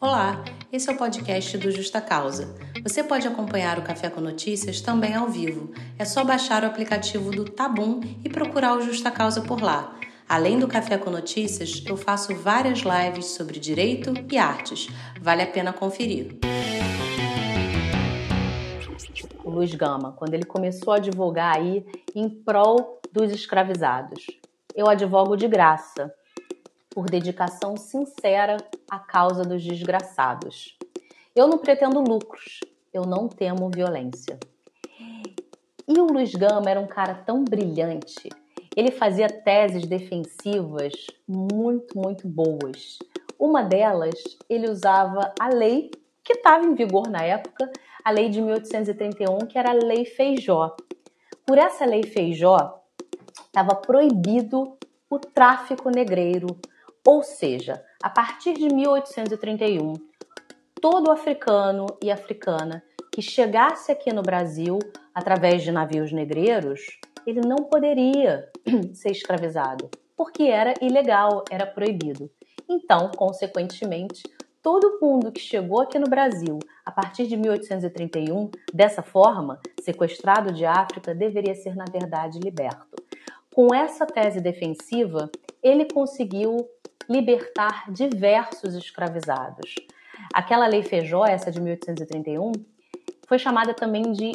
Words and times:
Olá, 0.00 0.44
esse 0.72 0.88
é 0.88 0.92
o 0.92 0.96
podcast 0.96 1.58
do 1.58 1.72
Justa 1.72 2.00
Causa. 2.00 2.54
Você 2.84 3.02
pode 3.02 3.26
acompanhar 3.26 3.80
o 3.80 3.82
Café 3.82 4.08
com 4.08 4.20
Notícias 4.20 4.80
também 4.80 5.12
ao 5.12 5.26
vivo. 5.26 5.72
É 5.98 6.04
só 6.04 6.22
baixar 6.22 6.62
o 6.62 6.68
aplicativo 6.68 7.32
do 7.32 7.44
Tabum 7.44 7.98
e 8.24 8.28
procurar 8.28 8.76
o 8.76 8.80
Justa 8.80 9.10
Causa 9.10 9.40
por 9.40 9.60
lá. 9.60 9.98
Além 10.28 10.56
do 10.56 10.68
Café 10.68 10.98
com 10.98 11.10
Notícias, 11.10 11.82
eu 11.84 11.96
faço 11.96 12.32
várias 12.36 12.78
lives 12.78 13.26
sobre 13.26 13.58
direito 13.58 14.12
e 14.30 14.38
artes. 14.38 14.88
Vale 15.20 15.42
a 15.42 15.48
pena 15.48 15.72
conferir. 15.72 16.38
O 19.42 19.50
Luiz 19.50 19.74
Gama, 19.74 20.12
quando 20.12 20.32
ele 20.32 20.44
começou 20.44 20.92
a 20.92 20.98
advogar 20.98 21.56
aí 21.56 21.84
em 22.14 22.28
prol 22.28 23.00
dos 23.12 23.32
escravizados. 23.32 24.24
Eu 24.76 24.88
advogo 24.88 25.34
de 25.34 25.48
graça 25.48 26.14
por 26.88 27.06
dedicação 27.10 27.76
sincera 27.76 28.58
à 28.90 28.98
causa 28.98 29.42
dos 29.42 29.62
desgraçados. 29.62 30.76
Eu 31.34 31.46
não 31.46 31.58
pretendo 31.58 32.00
lucros, 32.00 32.60
eu 32.92 33.02
não 33.02 33.28
temo 33.28 33.70
violência. 33.70 34.38
E 35.86 36.00
o 36.00 36.06
Luiz 36.06 36.34
Gama 36.34 36.70
era 36.70 36.80
um 36.80 36.86
cara 36.86 37.14
tão 37.14 37.44
brilhante. 37.44 38.28
Ele 38.76 38.90
fazia 38.90 39.28
teses 39.28 39.86
defensivas 39.86 40.92
muito, 41.26 41.98
muito 41.98 42.28
boas. 42.28 42.98
Uma 43.38 43.62
delas, 43.62 44.14
ele 44.48 44.68
usava 44.68 45.32
a 45.38 45.48
lei 45.48 45.90
que 46.22 46.34
estava 46.34 46.64
em 46.66 46.74
vigor 46.74 47.08
na 47.08 47.22
época, 47.22 47.70
a 48.04 48.10
lei 48.10 48.28
de 48.28 48.40
1831, 48.40 49.38
que 49.46 49.58
era 49.58 49.70
a 49.70 49.74
Lei 49.74 50.04
Feijó. 50.04 50.76
Por 51.46 51.56
essa 51.56 51.86
lei 51.86 52.02
Feijó, 52.02 52.80
estava 53.46 53.74
proibido 53.74 54.76
o 55.08 55.18
tráfico 55.18 55.88
negreiro, 55.88 56.48
ou 57.06 57.22
seja, 57.22 57.82
a 58.02 58.10
partir 58.10 58.54
de 58.54 58.68
1831, 58.68 59.94
todo 60.80 61.10
africano 61.10 61.86
e 62.02 62.10
africana 62.10 62.82
que 63.10 63.22
chegasse 63.22 63.90
aqui 63.90 64.12
no 64.12 64.22
Brasil 64.22 64.78
através 65.14 65.62
de 65.62 65.72
navios 65.72 66.12
negreiros, 66.12 66.80
ele 67.26 67.40
não 67.40 67.56
poderia 67.56 68.48
ser 68.94 69.10
escravizado, 69.10 69.90
porque 70.16 70.44
era 70.44 70.74
ilegal, 70.80 71.44
era 71.50 71.66
proibido. 71.66 72.30
Então, 72.68 73.10
consequentemente, 73.16 74.22
todo 74.62 74.98
mundo 75.00 75.32
que 75.32 75.40
chegou 75.40 75.80
aqui 75.80 75.98
no 75.98 76.08
Brasil 76.08 76.58
a 76.84 76.92
partir 76.92 77.26
de 77.26 77.36
1831, 77.36 78.50
dessa 78.72 79.02
forma, 79.02 79.60
sequestrado 79.80 80.52
de 80.52 80.64
África, 80.64 81.14
deveria 81.14 81.54
ser, 81.54 81.74
na 81.74 81.86
verdade, 81.90 82.38
liberto. 82.38 82.96
Com 83.54 83.74
essa 83.74 84.06
tese 84.06 84.40
defensiva, 84.40 85.30
ele 85.62 85.86
conseguiu 85.86 86.56
libertar 87.08 87.90
diversos 87.90 88.74
escravizados. 88.74 89.74
Aquela 90.34 90.66
lei 90.66 90.82
Feijó, 90.82 91.24
essa 91.24 91.50
de 91.50 91.60
1831, 91.60 92.52
foi 93.26 93.38
chamada 93.38 93.72
também 93.72 94.12
de 94.12 94.32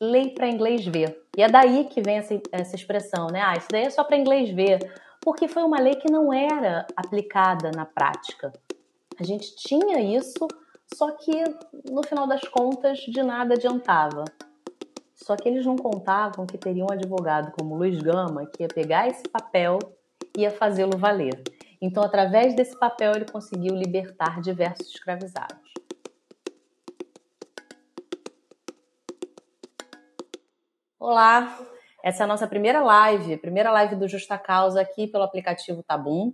lei 0.00 0.30
para 0.30 0.48
inglês 0.48 0.86
ver. 0.86 1.22
E 1.36 1.42
é 1.42 1.48
daí 1.48 1.84
que 1.84 2.00
vem 2.00 2.18
essa, 2.18 2.40
essa 2.52 2.76
expressão, 2.76 3.28
né? 3.28 3.40
Ah, 3.42 3.54
isso 3.56 3.68
daí 3.70 3.84
é 3.84 3.90
só 3.90 4.04
para 4.04 4.16
inglês 4.16 4.50
ver, 4.50 4.78
porque 5.20 5.48
foi 5.48 5.62
uma 5.62 5.80
lei 5.80 5.94
que 5.96 6.10
não 6.10 6.32
era 6.32 6.86
aplicada 6.96 7.70
na 7.74 7.84
prática. 7.84 8.52
A 9.18 9.24
gente 9.24 9.56
tinha 9.56 10.00
isso, 10.00 10.46
só 10.94 11.10
que 11.12 11.44
no 11.90 12.02
final 12.02 12.26
das 12.26 12.42
contas 12.42 12.98
de 12.98 13.22
nada 13.22 13.54
adiantava. 13.54 14.24
Só 15.14 15.34
que 15.34 15.48
eles 15.48 15.64
não 15.64 15.76
contavam 15.76 16.46
que 16.46 16.58
teria 16.58 16.84
um 16.84 16.92
advogado 16.92 17.50
como 17.52 17.74
Luiz 17.74 17.98
Gama 18.00 18.46
que 18.46 18.62
ia 18.62 18.68
pegar 18.68 19.08
esse 19.08 19.22
papel 19.28 19.78
e 20.36 20.42
ia 20.42 20.50
fazê-lo 20.50 20.98
valer. 20.98 21.42
Então, 21.80 22.02
através 22.02 22.54
desse 22.54 22.78
papel, 22.78 23.12
ele 23.14 23.26
conseguiu 23.30 23.74
libertar 23.74 24.40
diversos 24.40 24.88
escravizados. 24.88 25.74
Olá, 30.98 31.58
essa 32.02 32.22
é 32.22 32.24
a 32.24 32.26
nossa 32.26 32.46
primeira 32.46 32.82
live, 32.82 33.36
primeira 33.36 33.70
live 33.70 33.94
do 33.96 34.08
Justa 34.08 34.38
Causa 34.38 34.80
aqui 34.80 35.06
pelo 35.06 35.24
aplicativo 35.24 35.82
Tabum. 35.82 36.32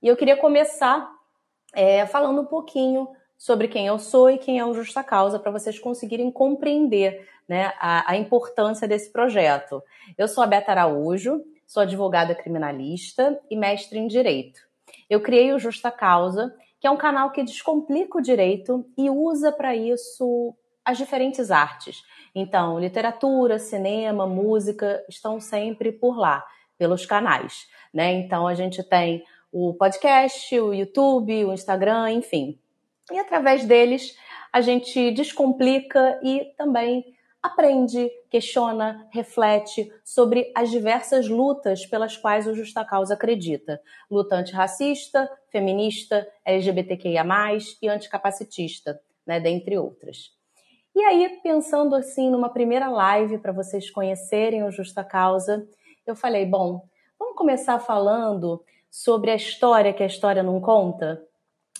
E 0.00 0.06
eu 0.06 0.16
queria 0.16 0.36
começar 0.36 1.10
é, 1.74 2.06
falando 2.06 2.40
um 2.40 2.46
pouquinho 2.46 3.08
sobre 3.36 3.68
quem 3.68 3.86
eu 3.86 3.98
sou 3.98 4.30
e 4.30 4.38
quem 4.38 4.58
é 4.58 4.64
o 4.64 4.74
Justa 4.74 5.02
Causa, 5.02 5.38
para 5.38 5.50
vocês 5.50 5.78
conseguirem 5.78 6.30
compreender 6.30 7.28
né, 7.48 7.72
a, 7.80 8.12
a, 8.12 8.16
importância 8.16 8.86
desse 8.86 9.12
projeto. 9.12 9.82
Eu 10.16 10.28
sou 10.28 10.42
a 10.42 10.46
Beta 10.46 10.70
Araújo, 10.70 11.42
sou 11.66 11.82
advogada 11.82 12.34
criminalista 12.34 13.38
e 13.50 13.56
mestre 13.56 13.98
em 13.98 14.06
Direito 14.06 14.67
eu 15.08 15.20
criei 15.20 15.52
o 15.52 15.58
Justa 15.58 15.90
Causa, 15.90 16.54
que 16.80 16.86
é 16.86 16.90
um 16.90 16.96
canal 16.96 17.30
que 17.30 17.42
descomplica 17.42 18.18
o 18.18 18.22
direito 18.22 18.84
e 18.96 19.10
usa 19.10 19.50
para 19.50 19.74
isso 19.74 20.54
as 20.84 20.96
diferentes 20.96 21.50
artes. 21.50 22.02
Então, 22.34 22.78
literatura, 22.78 23.58
cinema, 23.58 24.26
música 24.26 25.04
estão 25.08 25.40
sempre 25.40 25.92
por 25.92 26.16
lá, 26.16 26.44
pelos 26.78 27.04
canais. 27.04 27.66
Né? 27.92 28.12
Então, 28.12 28.46
a 28.46 28.54
gente 28.54 28.82
tem 28.82 29.24
o 29.52 29.74
podcast, 29.74 30.58
o 30.60 30.72
YouTube, 30.72 31.44
o 31.44 31.52
Instagram, 31.52 32.12
enfim. 32.12 32.58
E 33.10 33.18
através 33.18 33.64
deles, 33.64 34.16
a 34.52 34.60
gente 34.60 35.10
descomplica 35.10 36.18
e 36.22 36.52
também 36.56 37.04
aprende, 37.42 38.10
questiona, 38.28 39.06
reflete 39.10 39.90
sobre 40.04 40.52
as 40.54 40.70
diversas 40.70 41.28
lutas 41.28 41.86
pelas 41.86 42.16
quais 42.16 42.46
o 42.46 42.54
Justa 42.54 42.84
Causa 42.84 43.14
acredita. 43.14 43.80
Luta 44.10 44.36
antirracista, 44.36 45.30
feminista, 45.50 46.26
LGBTQIA+, 46.44 47.24
e 47.80 47.88
anticapacitista, 47.88 49.00
né, 49.26 49.38
dentre 49.38 49.78
outras. 49.78 50.36
E 50.94 51.00
aí, 51.00 51.38
pensando 51.42 51.94
assim 51.94 52.28
numa 52.28 52.48
primeira 52.48 52.88
live 52.88 53.38
para 53.38 53.52
vocês 53.52 53.88
conhecerem 53.90 54.64
o 54.64 54.70
Justa 54.72 55.04
Causa, 55.04 55.66
eu 56.04 56.16
falei, 56.16 56.44
bom, 56.44 56.82
vamos 57.18 57.36
começar 57.36 57.78
falando 57.78 58.64
sobre 58.90 59.30
a 59.30 59.36
história 59.36 59.92
que 59.92 60.02
a 60.02 60.06
história 60.06 60.42
não 60.42 60.60
conta? 60.60 61.24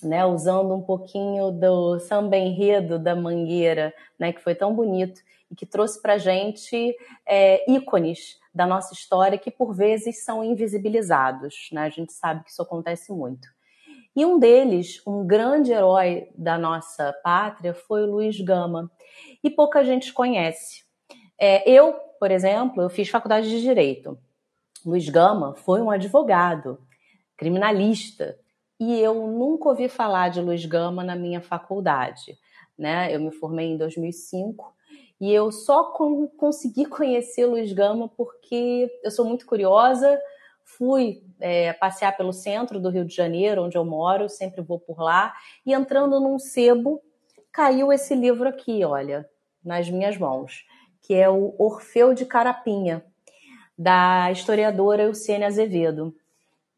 Né, 0.00 0.24
usando 0.24 0.72
um 0.72 0.80
pouquinho 0.80 1.50
do 1.50 1.98
samba 1.98 2.36
enredo 2.36 3.00
da 3.00 3.16
Mangueira, 3.16 3.92
né, 4.16 4.32
que 4.32 4.40
foi 4.40 4.54
tão 4.54 4.72
bonito 4.72 5.20
e 5.50 5.54
que 5.54 5.66
trouxe 5.66 6.00
para 6.00 6.14
a 6.14 6.18
gente 6.18 6.96
é, 7.26 7.70
ícones 7.70 8.38
da 8.54 8.66
nossa 8.66 8.92
história 8.92 9.38
que 9.38 9.50
por 9.50 9.74
vezes 9.74 10.24
são 10.24 10.42
invisibilizados. 10.42 11.68
Né? 11.72 11.82
A 11.82 11.88
gente 11.88 12.12
sabe 12.12 12.44
que 12.44 12.50
isso 12.50 12.62
acontece 12.62 13.12
muito. 13.12 13.48
E 14.14 14.26
um 14.26 14.38
deles, 14.38 15.00
um 15.06 15.24
grande 15.26 15.70
herói 15.70 16.28
da 16.36 16.58
nossa 16.58 17.12
pátria, 17.22 17.72
foi 17.72 18.02
o 18.02 18.10
Luiz 18.10 18.40
Gama. 18.40 18.90
E 19.44 19.48
pouca 19.48 19.84
gente 19.84 20.12
conhece. 20.12 20.84
É, 21.38 21.68
eu, 21.70 21.92
por 22.18 22.30
exemplo, 22.30 22.82
eu 22.82 22.90
fiz 22.90 23.08
faculdade 23.08 23.48
de 23.48 23.60
Direito. 23.60 24.18
Luiz 24.84 25.08
Gama 25.08 25.54
foi 25.54 25.80
um 25.80 25.90
advogado, 25.90 26.80
criminalista, 27.36 28.36
e 28.80 28.98
eu 28.98 29.14
nunca 29.28 29.68
ouvi 29.68 29.88
falar 29.88 30.30
de 30.30 30.40
Luiz 30.40 30.64
Gama 30.64 31.04
na 31.04 31.14
minha 31.14 31.40
faculdade. 31.40 32.36
Né? 32.76 33.14
Eu 33.14 33.20
me 33.20 33.30
formei 33.30 33.66
em 33.66 33.76
2005 33.76 34.72
e 35.20 35.32
eu 35.32 35.50
só 35.50 35.84
consegui 36.36 36.86
conhecer 36.86 37.46
Luiz 37.46 37.72
Gama 37.72 38.08
porque 38.08 38.90
eu 39.02 39.10
sou 39.10 39.24
muito 39.24 39.46
curiosa. 39.46 40.20
Fui 40.64 41.22
é, 41.40 41.72
passear 41.72 42.16
pelo 42.16 42.32
centro 42.32 42.78
do 42.78 42.90
Rio 42.90 43.04
de 43.04 43.14
Janeiro, 43.14 43.64
onde 43.64 43.76
eu 43.76 43.84
moro, 43.84 44.28
sempre 44.28 44.60
vou 44.60 44.78
por 44.78 45.00
lá. 45.00 45.34
E 45.64 45.72
entrando 45.72 46.20
num 46.20 46.38
sebo, 46.38 47.02
caiu 47.50 47.92
esse 47.92 48.14
livro 48.14 48.48
aqui, 48.48 48.84
olha, 48.84 49.28
nas 49.64 49.88
minhas 49.90 50.16
mãos, 50.16 50.66
que 51.02 51.14
é 51.14 51.28
o 51.28 51.54
Orfeu 51.58 52.12
de 52.12 52.26
Carapinha, 52.26 53.04
da 53.76 54.30
historiadora 54.30 55.04
Eugênia 55.04 55.46
Azevedo. 55.46 56.14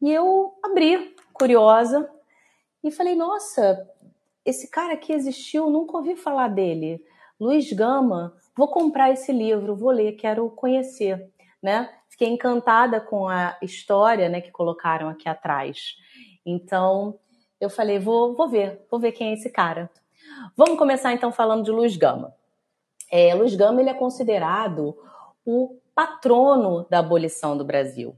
E 0.01 0.11
eu 0.11 0.53
abri, 0.63 1.15
curiosa, 1.33 2.09
e 2.83 2.89
falei: 2.91 3.15
nossa, 3.15 3.87
esse 4.45 4.69
cara 4.69 4.93
aqui 4.93 5.13
existiu, 5.13 5.69
nunca 5.69 5.97
ouvi 5.97 6.15
falar 6.15 6.47
dele. 6.47 7.03
Luiz 7.41 7.73
Gama, 7.73 8.35
vou 8.55 8.67
comprar 8.67 9.09
esse 9.09 9.31
livro, 9.31 9.75
vou 9.75 9.89
ler, 9.89 10.11
quero 10.11 10.47
conhecer, 10.51 11.27
né? 11.59 11.89
Fiquei 12.07 12.29
encantada 12.29 13.01
com 13.01 13.27
a 13.27 13.57
história, 13.63 14.29
né, 14.29 14.41
que 14.41 14.51
colocaram 14.51 15.09
aqui 15.09 15.27
atrás. 15.27 15.95
Então, 16.45 17.17
eu 17.59 17.67
falei, 17.67 17.97
vou, 17.97 18.35
vou 18.35 18.47
ver, 18.47 18.85
vou 18.91 18.99
ver 18.99 19.13
quem 19.13 19.31
é 19.31 19.33
esse 19.33 19.49
cara. 19.49 19.89
Vamos 20.55 20.77
começar 20.77 21.13
então 21.13 21.31
falando 21.31 21.65
de 21.65 21.71
Luiz 21.71 21.97
Gama. 21.97 22.31
É, 23.11 23.33
Luiz 23.33 23.55
Gama 23.55 23.81
ele 23.81 23.89
é 23.89 23.95
considerado 23.95 24.95
o 25.43 25.79
patrono 25.95 26.85
da 26.91 26.99
abolição 26.99 27.57
do 27.57 27.65
Brasil. 27.65 28.15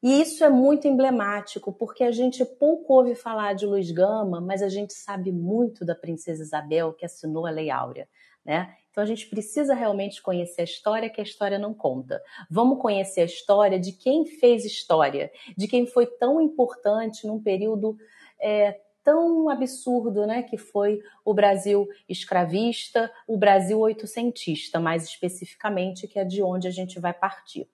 E 0.00 0.20
isso 0.20 0.44
é 0.44 0.48
muito 0.48 0.86
emblemático, 0.86 1.72
porque 1.72 2.04
a 2.04 2.12
gente 2.12 2.44
pouco 2.44 2.94
ouve 2.94 3.16
falar 3.16 3.54
de 3.54 3.66
Luiz 3.66 3.90
Gama, 3.90 4.40
mas 4.40 4.62
a 4.62 4.68
gente 4.68 4.92
sabe 4.92 5.32
muito 5.32 5.84
da 5.84 5.96
princesa 5.96 6.44
Isabel 6.44 6.92
que 6.92 7.04
assinou 7.04 7.44
a 7.44 7.50
Lei 7.50 7.68
Áurea 7.68 8.06
né? 8.44 8.74
Então 8.90 9.02
a 9.02 9.06
gente 9.06 9.26
precisa 9.28 9.74
realmente 9.74 10.20
conhecer 10.20 10.60
a 10.60 10.64
história 10.64 11.08
que 11.08 11.20
a 11.20 11.24
história 11.24 11.58
não 11.58 11.72
conta. 11.72 12.22
Vamos 12.50 12.78
conhecer 12.78 13.22
a 13.22 13.24
história 13.24 13.80
de 13.80 13.92
quem 13.92 14.26
fez 14.26 14.66
história, 14.66 15.32
de 15.56 15.66
quem 15.66 15.86
foi 15.86 16.06
tão 16.06 16.40
importante 16.40 17.26
num 17.26 17.42
período 17.42 17.96
é, 18.38 18.78
tão 19.02 19.48
absurdo, 19.48 20.26
né, 20.26 20.42
que 20.42 20.56
foi 20.56 21.00
o 21.24 21.32
Brasil 21.32 21.88
escravista, 22.08 23.10
o 23.26 23.36
Brasil 23.36 23.80
oitocentista, 23.80 24.78
mais 24.78 25.04
especificamente, 25.04 26.06
que 26.06 26.18
é 26.18 26.24
de 26.24 26.42
onde 26.42 26.68
a 26.68 26.70
gente 26.70 27.00
vai 27.00 27.12
partir. 27.12 27.68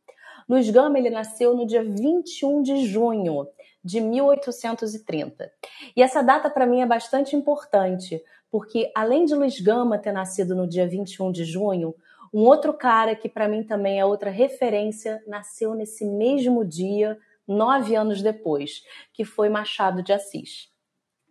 Luiz 0.48 0.70
Gama 0.70 0.98
ele 0.98 1.10
nasceu 1.10 1.54
no 1.54 1.66
dia 1.66 1.82
21 1.82 2.62
de 2.62 2.86
junho 2.86 3.46
de 3.84 4.00
1830. 4.00 5.50
E 5.96 6.02
essa 6.02 6.22
data 6.22 6.50
para 6.50 6.66
mim 6.66 6.80
é 6.80 6.86
bastante 6.86 7.36
importante, 7.36 8.22
porque 8.50 8.90
além 8.94 9.24
de 9.24 9.34
Luiz 9.34 9.60
Gama 9.60 9.98
ter 9.98 10.12
nascido 10.12 10.54
no 10.54 10.66
dia 10.66 10.86
21 10.86 11.30
de 11.30 11.44
junho, 11.44 11.94
um 12.32 12.40
outro 12.40 12.74
cara 12.74 13.14
que 13.14 13.28
para 13.28 13.48
mim 13.48 13.62
também 13.62 13.98
é 13.98 14.04
outra 14.04 14.30
referência 14.30 15.22
nasceu 15.26 15.74
nesse 15.74 16.04
mesmo 16.04 16.64
dia, 16.64 17.18
nove 17.46 17.94
anos 17.94 18.20
depois, 18.20 18.82
que 19.12 19.24
foi 19.24 19.48
Machado 19.48 20.02
de 20.02 20.12
Assis. 20.12 20.68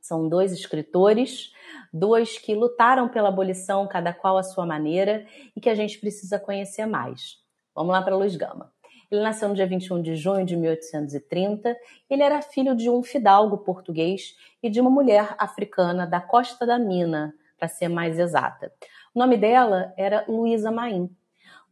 São 0.02 0.28
dois 0.28 0.52
escritores, 0.52 1.52
dois 1.92 2.38
que 2.38 2.56
lutaram 2.56 3.10
pela 3.10 3.28
abolição, 3.28 3.88
cada 3.88 4.14
qual 4.14 4.38
à 4.38 4.44
sua 4.44 4.66
maneira, 4.66 5.28
e 5.56 5.60
que 5.60 5.70
a 5.70 5.76
gente 5.76 6.00
precisa 6.00 6.40
conhecer 6.40 6.86
mais. 6.86 7.38
Vamos 7.76 7.92
lá 7.92 8.02
para 8.02 8.16
Luiz 8.16 8.36
Gama. 8.36 8.72
Ele 9.10 9.22
nasceu 9.22 9.48
no 9.48 9.56
dia 9.56 9.66
21 9.66 10.02
de 10.02 10.16
junho 10.16 10.46
de 10.46 10.56
1830. 10.58 11.78
Ele 12.10 12.24
era 12.24 12.42
filho 12.42 12.76
de 12.76 12.90
um 12.90 13.02
fidalgo 13.02 13.58
português 13.60 14.36
e 14.62 14.70
de 14.70 14.82
uma 14.82 14.90
mulher 14.90 15.34
africana 15.38 16.06
da 16.06 16.20
Costa 16.20 16.66
da 16.66 16.78
Mina, 16.78 17.34
para 17.58 17.68
ser 17.68 17.88
mais 17.88 18.20
exata. 18.20 18.72
O 19.16 19.20
nome 19.20 19.38
dela 19.38 19.94
era 19.98 20.26
Luísa 20.28 20.72
Maim. 20.72 21.10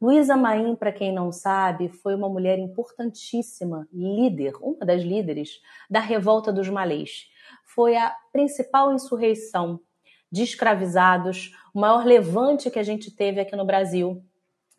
Luísa 0.02 0.36
Maim, 0.36 0.76
para 0.76 0.92
quem 0.92 1.14
não 1.14 1.32
sabe, 1.32 1.90
foi 1.90 2.16
uma 2.16 2.30
mulher 2.30 2.58
importantíssima, 2.58 3.88
líder, 3.92 4.56
uma 4.62 4.86
das 4.86 5.02
líderes 5.02 5.62
da 5.90 6.00
Revolta 6.00 6.52
dos 6.52 6.70
Malês. 6.70 7.30
Foi 7.64 7.96
a 7.96 8.16
principal 8.32 8.94
insurreição 8.94 9.80
de 10.32 10.44
escravizados, 10.44 11.52
o 11.74 11.80
maior 11.80 12.06
levante 12.06 12.70
que 12.70 12.80
a 12.80 12.84
gente 12.84 13.10
teve 13.10 13.40
aqui 13.40 13.56
no 13.56 13.66
Brasil 13.66 14.24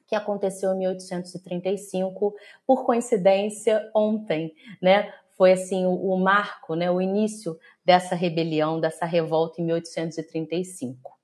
que 0.06 0.14
aconteceu 0.14 0.72
em 0.72 0.78
1835, 0.78 2.34
por 2.66 2.84
coincidência, 2.84 3.90
ontem, 3.94 4.54
né? 4.80 5.12
Foi 5.36 5.52
assim 5.52 5.84
o, 5.84 5.92
o 5.92 6.18
marco, 6.18 6.74
né? 6.74 6.90
O 6.90 7.00
início 7.00 7.58
dessa 7.84 8.14
rebelião, 8.14 8.80
dessa 8.80 9.04
revolta 9.04 9.60
em 9.60 9.64
1835. 9.64 11.16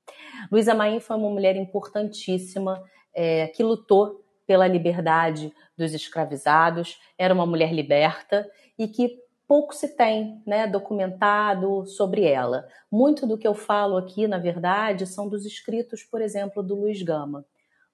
Luísa 0.50 0.74
Maim 0.74 1.00
foi 1.00 1.16
uma 1.16 1.30
mulher 1.30 1.56
importantíssima 1.56 2.82
é, 3.14 3.46
que 3.48 3.62
lutou 3.62 4.24
pela 4.46 4.66
liberdade 4.66 5.52
dos 5.76 5.94
escravizados, 5.94 7.00
era 7.16 7.32
uma 7.32 7.46
mulher 7.46 7.72
liberta 7.72 8.48
e 8.78 8.88
que 8.88 9.22
pouco 9.46 9.74
se 9.74 9.96
tem 9.96 10.42
né, 10.46 10.66
documentado 10.66 11.86
sobre 11.86 12.24
ela. 12.24 12.66
Muito 12.90 13.26
do 13.26 13.38
que 13.38 13.46
eu 13.46 13.54
falo 13.54 13.96
aqui, 13.96 14.26
na 14.26 14.38
verdade, 14.38 15.06
são 15.06 15.28
dos 15.28 15.44
escritos, 15.44 16.02
por 16.02 16.20
exemplo, 16.20 16.62
do 16.62 16.74
Luiz 16.74 17.02
Gama. 17.02 17.44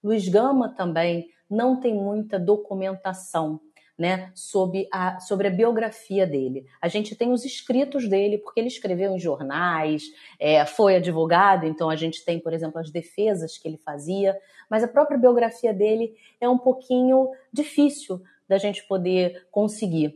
Luiz 0.02 0.28
Gama 0.28 0.74
também 0.74 1.28
não 1.48 1.80
tem 1.80 1.94
muita 1.94 2.38
documentação 2.38 3.60
né, 3.98 4.30
sobre, 4.32 4.86
a, 4.92 5.18
sobre 5.18 5.48
a 5.48 5.50
biografia 5.50 6.24
dele. 6.24 6.64
A 6.80 6.86
gente 6.86 7.16
tem 7.16 7.32
os 7.32 7.44
escritos 7.44 8.08
dele, 8.08 8.38
porque 8.38 8.60
ele 8.60 8.68
escreveu 8.68 9.12
em 9.12 9.18
jornais, 9.18 10.04
é, 10.38 10.64
foi 10.64 10.94
advogado, 10.94 11.66
então 11.66 11.90
a 11.90 11.96
gente 11.96 12.24
tem, 12.24 12.38
por 12.38 12.52
exemplo, 12.52 12.78
as 12.78 12.92
defesas 12.92 13.58
que 13.58 13.66
ele 13.66 13.76
fazia, 13.76 14.38
mas 14.70 14.84
a 14.84 14.88
própria 14.88 15.18
biografia 15.18 15.74
dele 15.74 16.14
é 16.40 16.48
um 16.48 16.58
pouquinho 16.58 17.28
difícil 17.52 18.22
da 18.48 18.56
gente 18.56 18.86
poder 18.86 19.48
conseguir. 19.50 20.14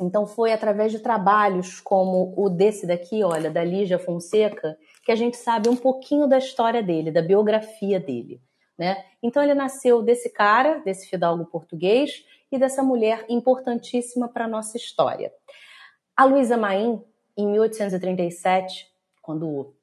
Então 0.00 0.26
foi 0.26 0.52
através 0.52 0.92
de 0.92 1.00
trabalhos 1.00 1.80
como 1.80 2.32
o 2.36 2.48
desse 2.48 2.86
daqui, 2.86 3.24
olha, 3.24 3.50
da 3.50 3.64
Lígia 3.64 3.98
Fonseca, 3.98 4.78
que 5.04 5.10
a 5.10 5.16
gente 5.16 5.36
sabe 5.36 5.68
um 5.68 5.76
pouquinho 5.76 6.28
da 6.28 6.38
história 6.38 6.82
dele, 6.82 7.10
da 7.10 7.22
biografia 7.22 7.98
dele. 7.98 8.40
Né? 8.78 9.04
Então 9.22 9.42
ele 9.42 9.54
nasceu 9.54 10.02
desse 10.02 10.28
cara, 10.28 10.78
desse 10.80 11.08
fidalgo 11.08 11.46
português 11.46 12.24
e 12.52 12.58
dessa 12.58 12.82
mulher 12.82 13.24
importantíssima 13.28 14.28
para 14.28 14.44
a 14.44 14.48
nossa 14.48 14.76
história. 14.76 15.32
A 16.14 16.24
Luísa 16.24 16.56
Maim, 16.56 17.02
em 17.36 17.46
1837, 17.46 18.86
quando 19.22 19.74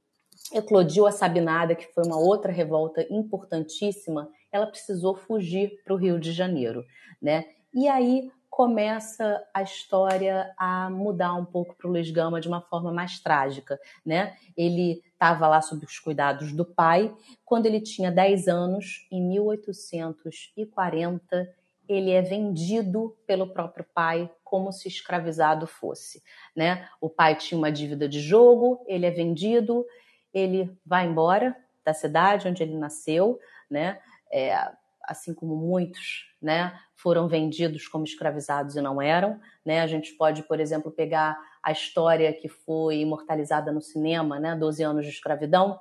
eclodiu 0.54 1.08
a 1.08 1.12
Sabinada, 1.12 1.76
que 1.76 1.92
foi 1.94 2.04
uma 2.06 2.20
outra 2.20 2.52
revolta 2.52 3.06
importantíssima, 3.10 4.30
ela 4.52 4.68
precisou 4.68 5.16
fugir 5.16 5.82
para 5.84 5.94
o 5.94 5.98
Rio 5.98 6.20
de 6.20 6.32
Janeiro, 6.32 6.86
né? 7.22 7.46
E 7.74 7.88
aí 7.88 8.32
começa 8.54 9.44
a 9.52 9.64
história 9.64 10.54
a 10.56 10.88
mudar 10.88 11.34
um 11.34 11.44
pouco 11.44 11.76
para 11.76 11.88
o 11.88 11.92
Luiz 11.92 12.12
Gama 12.12 12.40
de 12.40 12.48
uma 12.48 12.62
forma 12.62 12.94
mais 12.94 13.20
trágica, 13.20 13.80
né? 14.06 14.38
Ele 14.56 15.02
estava 15.12 15.48
lá 15.48 15.60
sob 15.60 15.84
os 15.84 15.98
cuidados 15.98 16.54
do 16.54 16.64
pai. 16.64 17.12
Quando 17.44 17.66
ele 17.66 17.82
tinha 17.82 18.12
10 18.12 18.48
anos, 18.48 19.08
em 19.12 19.28
1840, 19.28 21.52
ele 21.90 22.12
é 22.12 22.22
vendido 22.22 23.18
pelo 23.26 23.48
próprio 23.48 23.88
pai 23.92 24.30
como 24.44 24.72
se 24.72 24.88
escravizado 24.88 25.66
fosse, 25.66 26.22
né? 26.56 26.88
O 27.02 27.10
pai 27.10 27.36
tinha 27.36 27.58
uma 27.58 27.72
dívida 27.72 28.08
de 28.08 28.20
jogo, 28.20 28.86
ele 28.88 29.08
é 29.08 29.12
vendido, 29.12 29.84
ele 30.32 30.72
vai 30.86 31.08
embora 31.08 31.58
da 31.84 31.92
cidade 31.92 32.48
onde 32.48 32.62
ele 32.62 32.78
nasceu, 32.78 33.40
né? 33.68 34.00
É, 34.32 34.56
assim 35.04 35.34
como 35.34 35.56
muitos, 35.56 36.34
né, 36.42 36.80
foram 36.96 37.28
vendidos 37.28 37.88
como 37.88 38.04
escravizados 38.04 38.76
e 38.76 38.82
não 38.82 39.02
eram, 39.02 39.40
né? 39.66 39.82
A 39.82 39.88
gente 39.88 40.14
pode, 40.14 40.44
por 40.44 40.60
exemplo, 40.60 40.92
pegar 40.92 41.38
a 41.62 41.72
história 41.72 42.32
que 42.34 42.48
foi 42.48 42.98
imortalizada 43.00 43.72
no 43.72 43.82
cinema, 43.82 44.40
né, 44.40 44.56
12 44.56 44.84
anos 44.84 45.06
de 45.06 45.12
escravidão 45.12 45.80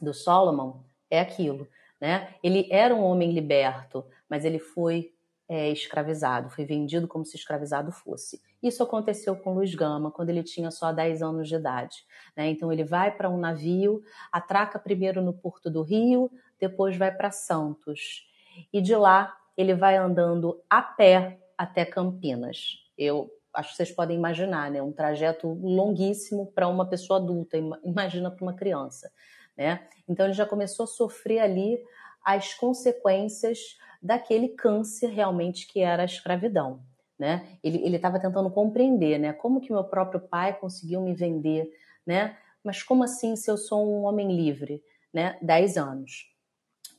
do 0.00 0.14
Solomon, 0.14 0.80
é 1.10 1.20
aquilo, 1.20 1.68
né? 2.00 2.34
Ele 2.42 2.68
era 2.70 2.94
um 2.94 3.02
homem 3.02 3.32
liberto, 3.32 4.04
mas 4.28 4.44
ele 4.44 4.58
foi 4.58 5.12
é, 5.48 5.70
escravizado, 5.70 6.48
foi 6.48 6.64
vendido 6.64 7.06
como 7.06 7.24
se 7.26 7.36
escravizado 7.36 7.92
fosse. 7.92 8.40
Isso 8.62 8.82
aconteceu 8.82 9.36
com 9.36 9.54
Luiz 9.54 9.74
Gama 9.74 10.10
quando 10.10 10.30
ele 10.30 10.42
tinha 10.42 10.70
só 10.70 10.92
10 10.92 11.22
anos 11.22 11.48
de 11.48 11.56
idade. 11.56 12.06
Né? 12.36 12.48
Então 12.48 12.72
ele 12.72 12.84
vai 12.84 13.10
para 13.10 13.28
um 13.28 13.36
navio, 13.36 14.02
atraca 14.30 14.78
primeiro 14.78 15.20
no 15.20 15.32
Porto 15.32 15.68
do 15.68 15.82
Rio, 15.82 16.30
depois 16.58 16.96
vai 16.96 17.10
para 17.14 17.30
Santos 17.30 18.31
e 18.72 18.80
de 18.80 18.94
lá 18.94 19.36
ele 19.56 19.74
vai 19.74 19.96
andando 19.96 20.60
a 20.68 20.80
pé 20.82 21.38
até 21.56 21.84
Campinas. 21.84 22.78
Eu 22.96 23.30
acho 23.54 23.70
que 23.70 23.76
vocês 23.76 23.90
podem 23.90 24.16
imaginar, 24.16 24.70
né? 24.70 24.80
Um 24.80 24.92
trajeto 24.92 25.46
longuíssimo 25.48 26.46
para 26.52 26.68
uma 26.68 26.86
pessoa 26.86 27.18
adulta, 27.18 27.56
imagina 27.84 28.30
para 28.30 28.42
uma 28.42 28.54
criança, 28.54 29.12
né? 29.56 29.86
Então 30.08 30.26
ele 30.26 30.32
já 30.32 30.46
começou 30.46 30.84
a 30.84 30.86
sofrer 30.86 31.40
ali 31.40 31.78
as 32.24 32.54
consequências 32.54 33.76
daquele 34.00 34.48
câncer 34.48 35.08
realmente 35.08 35.66
que 35.66 35.80
era 35.80 36.02
a 36.02 36.06
escravidão, 36.06 36.80
né? 37.18 37.46
Ele 37.62 37.94
estava 37.94 38.18
tentando 38.18 38.50
compreender, 38.50 39.18
né? 39.18 39.32
Como 39.32 39.60
que 39.60 39.72
meu 39.72 39.84
próprio 39.84 40.20
pai 40.20 40.58
conseguiu 40.58 41.00
me 41.00 41.14
vender, 41.14 41.70
né? 42.06 42.36
Mas 42.64 42.82
como 42.82 43.04
assim 43.04 43.36
se 43.36 43.50
eu 43.50 43.56
sou 43.56 43.86
um 43.86 44.04
homem 44.04 44.34
livre, 44.34 44.82
né? 45.12 45.36
10 45.42 45.76
anos. 45.76 46.31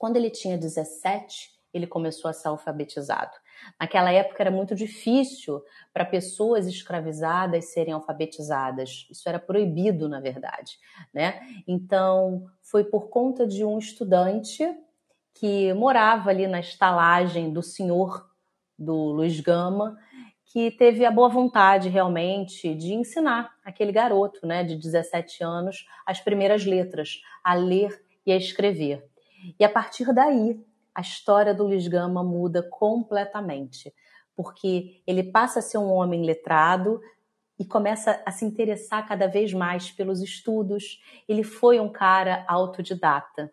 Quando 0.04 0.18
ele 0.18 0.30
tinha 0.30 0.58
17, 0.58 1.50
ele 1.74 1.88
começou 1.88 2.28
a 2.30 2.34
ser 2.34 2.50
alfabetizado. 2.50 3.32
Naquela 3.80 4.12
época 4.12 4.44
era 4.44 4.52
muito 4.52 4.76
difícil 4.76 5.64
para 5.94 6.04
pessoas 6.04 6.68
escravizadas 6.68 7.72
serem 7.72 7.94
alfabetizadas. 7.94 9.08
Isso 9.10 9.30
era 9.30 9.40
proibido, 9.40 10.10
na 10.10 10.20
verdade, 10.20 10.78
né? 11.14 11.40
Então, 11.66 12.44
foi 12.62 12.84
por 12.84 13.08
conta 13.08 13.48
de 13.48 13.64
um 13.64 13.80
estudante 13.80 14.68
que 15.34 15.72
morava 15.72 16.32
ali 16.32 16.48
na 16.48 16.60
estalagem 16.60 17.54
do 17.54 17.64
senhor 17.64 18.30
do 18.78 18.94
Luiz 18.94 19.40
Gama, 19.40 19.98
que 20.48 20.70
teve 20.70 21.06
a 21.06 21.12
boa 21.12 21.30
vontade 21.30 21.88
realmente 21.88 22.76
de 22.76 22.94
ensinar 22.94 23.56
aquele 23.64 23.94
garoto, 23.94 24.46
né, 24.46 24.66
de 24.66 24.76
17 24.76 25.46
anos, 25.46 25.88
as 26.06 26.20
primeiras 26.20 26.66
letras, 26.66 27.22
a 27.42 27.54
ler 27.54 28.04
e 28.26 28.34
a 28.34 28.36
escrever. 28.36 29.13
E 29.60 29.64
a 29.64 29.70
partir 29.70 30.14
daí, 30.14 30.64
a 30.94 31.02
história 31.02 31.54
do 31.54 31.64
Luiz 31.64 31.88
Gama 31.88 32.24
muda 32.24 32.62
completamente, 32.64 33.94
porque 34.36 35.02
ele 35.06 35.24
passa 35.24 35.60
a 35.60 35.62
ser 35.62 35.78
um 35.78 35.92
homem 35.92 36.24
letrado 36.24 37.02
e 37.58 37.66
começa 37.66 38.22
a 38.26 38.32
se 38.32 38.46
interessar 38.46 39.08
cada 39.08 39.28
vez 39.28 39.54
mais 39.54 39.92
pelos 39.92 40.22
estudos. 40.22 41.02
Ele 41.28 41.44
foi 41.44 41.80
um 41.80 41.92
cara 41.92 42.44
autodidata. 42.48 43.52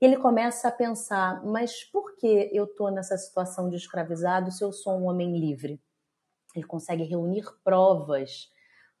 Ele 0.00 0.16
começa 0.16 0.68
a 0.68 0.72
pensar, 0.72 1.44
mas 1.44 1.84
por 1.84 2.16
que 2.16 2.50
eu 2.52 2.64
estou 2.64 2.90
nessa 2.90 3.16
situação 3.16 3.68
de 3.68 3.76
escravizado 3.76 4.50
se 4.50 4.62
eu 4.62 4.72
sou 4.72 4.98
um 4.98 5.06
homem 5.06 5.38
livre? 5.38 5.80
Ele 6.54 6.66
consegue 6.66 7.04
reunir 7.04 7.44
provas 7.64 8.50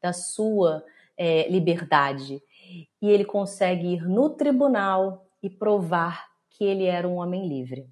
da 0.00 0.12
sua 0.12 0.84
é, 1.16 1.48
liberdade 1.48 2.42
e 3.02 3.10
ele 3.10 3.24
consegue 3.24 3.94
ir 3.94 4.08
no 4.08 4.30
tribunal 4.30 5.26
e 5.42 5.48
provar 5.48 6.28
que 6.50 6.64
ele 6.64 6.84
era 6.84 7.08
um 7.08 7.16
homem 7.16 7.48
livre. 7.48 7.88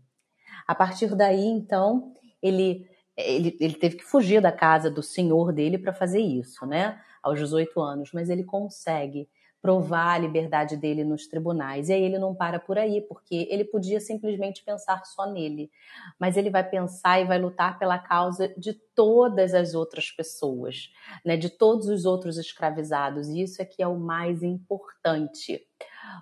A 0.67 0.75
partir 0.75 1.15
daí, 1.15 1.47
então, 1.47 2.13
ele, 2.43 2.87
ele, 3.17 3.57
ele 3.61 3.75
teve 3.75 3.97
que 3.97 4.05
fugir 4.05 4.41
da 4.41 4.53
casa 4.53 4.91
do 4.91 5.03
senhor 5.03 5.53
dele 5.53 5.79
para 5.79 5.93
fazer 5.93 6.21
isso, 6.21 6.67
né? 6.67 7.01
aos 7.23 7.39
18 7.39 7.81
anos, 7.81 8.11
mas 8.13 8.31
ele 8.31 8.45
consegue 8.45 9.29
provar 9.61 10.15
a 10.15 10.19
liberdade 10.19 10.77
dele 10.77 11.05
nos 11.05 11.27
tribunais. 11.27 11.89
E 11.89 11.93
aí 11.93 12.03
ele 12.03 12.19
não 12.19 12.35
para 12.35 12.61
por 12.61 12.79
aí, 12.79 13.01
porque 13.01 13.47
ele 13.51 13.65
podia 13.65 14.01
simplesmente 14.01 14.63
pensar 14.65 15.05
só 15.05 15.27
nele, 15.27 15.71
mas 16.19 16.37
ele 16.37 16.51
vai 16.51 16.69
pensar 16.69 17.21
e 17.21 17.25
vai 17.25 17.39
lutar 17.39 17.79
pela 17.79 17.99
causa 17.99 18.49
de 18.57 18.73
todas 18.73 19.55
as 19.55 19.75
outras 19.75 20.11
pessoas, 20.11 20.93
né, 21.25 21.37
de 21.37 21.51
todos 21.51 21.89
os 21.89 22.05
outros 22.05 22.39
escravizados. 22.39 23.29
E 23.29 23.43
isso 23.43 23.61
é 23.61 23.65
que 23.65 23.83
é 23.83 23.89
o 23.89 23.99
mais 23.99 24.43
importante. 24.43 25.67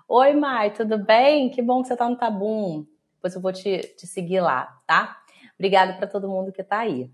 Oi, 0.07 0.33
Mai, 0.33 0.73
tudo 0.73 0.97
bem? 0.97 1.49
Que 1.49 1.61
bom 1.61 1.81
que 1.81 1.87
você 1.87 1.93
está 1.93 2.09
no 2.09 2.17
Tabum. 2.17 2.85
Depois 3.15 3.35
eu 3.35 3.41
vou 3.41 3.53
te, 3.53 3.79
te 3.97 4.07
seguir 4.07 4.41
lá, 4.41 4.65
tá? 4.87 5.17
Obrigada 5.55 5.93
para 5.93 6.07
todo 6.07 6.27
mundo 6.27 6.51
que 6.51 6.61
está 6.61 6.79
aí. 6.79 7.11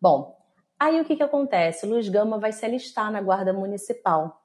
Bom, 0.00 0.36
aí 0.78 1.00
o 1.00 1.04
que, 1.04 1.16
que 1.16 1.22
acontece? 1.22 1.86
Luiz 1.86 2.08
Gama 2.08 2.38
vai 2.38 2.52
se 2.52 2.64
alistar 2.64 3.10
na 3.10 3.20
Guarda 3.20 3.52
Municipal 3.52 4.41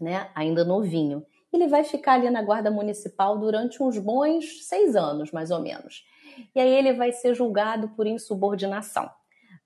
né, 0.00 0.30
ainda 0.34 0.64
novinho. 0.64 1.24
Ele 1.52 1.68
vai 1.68 1.84
ficar 1.84 2.14
ali 2.14 2.28
na 2.30 2.42
guarda 2.42 2.70
municipal 2.70 3.38
durante 3.38 3.82
uns 3.82 3.98
bons 3.98 4.66
seis 4.66 4.96
anos, 4.96 5.30
mais 5.30 5.50
ou 5.50 5.60
menos. 5.60 6.04
E 6.54 6.60
aí 6.60 6.72
ele 6.74 6.92
vai 6.92 7.12
ser 7.12 7.34
julgado 7.34 7.88
por 7.90 8.06
insubordinação, 8.06 9.08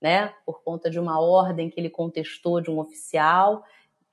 né, 0.01 0.31
por 0.45 0.63
conta 0.63 0.89
de 0.89 0.99
uma 0.99 1.19
ordem 1.19 1.69
que 1.69 1.79
ele 1.79 1.89
contestou 1.89 2.61
de 2.61 2.69
um 2.69 2.79
oficial. 2.79 3.63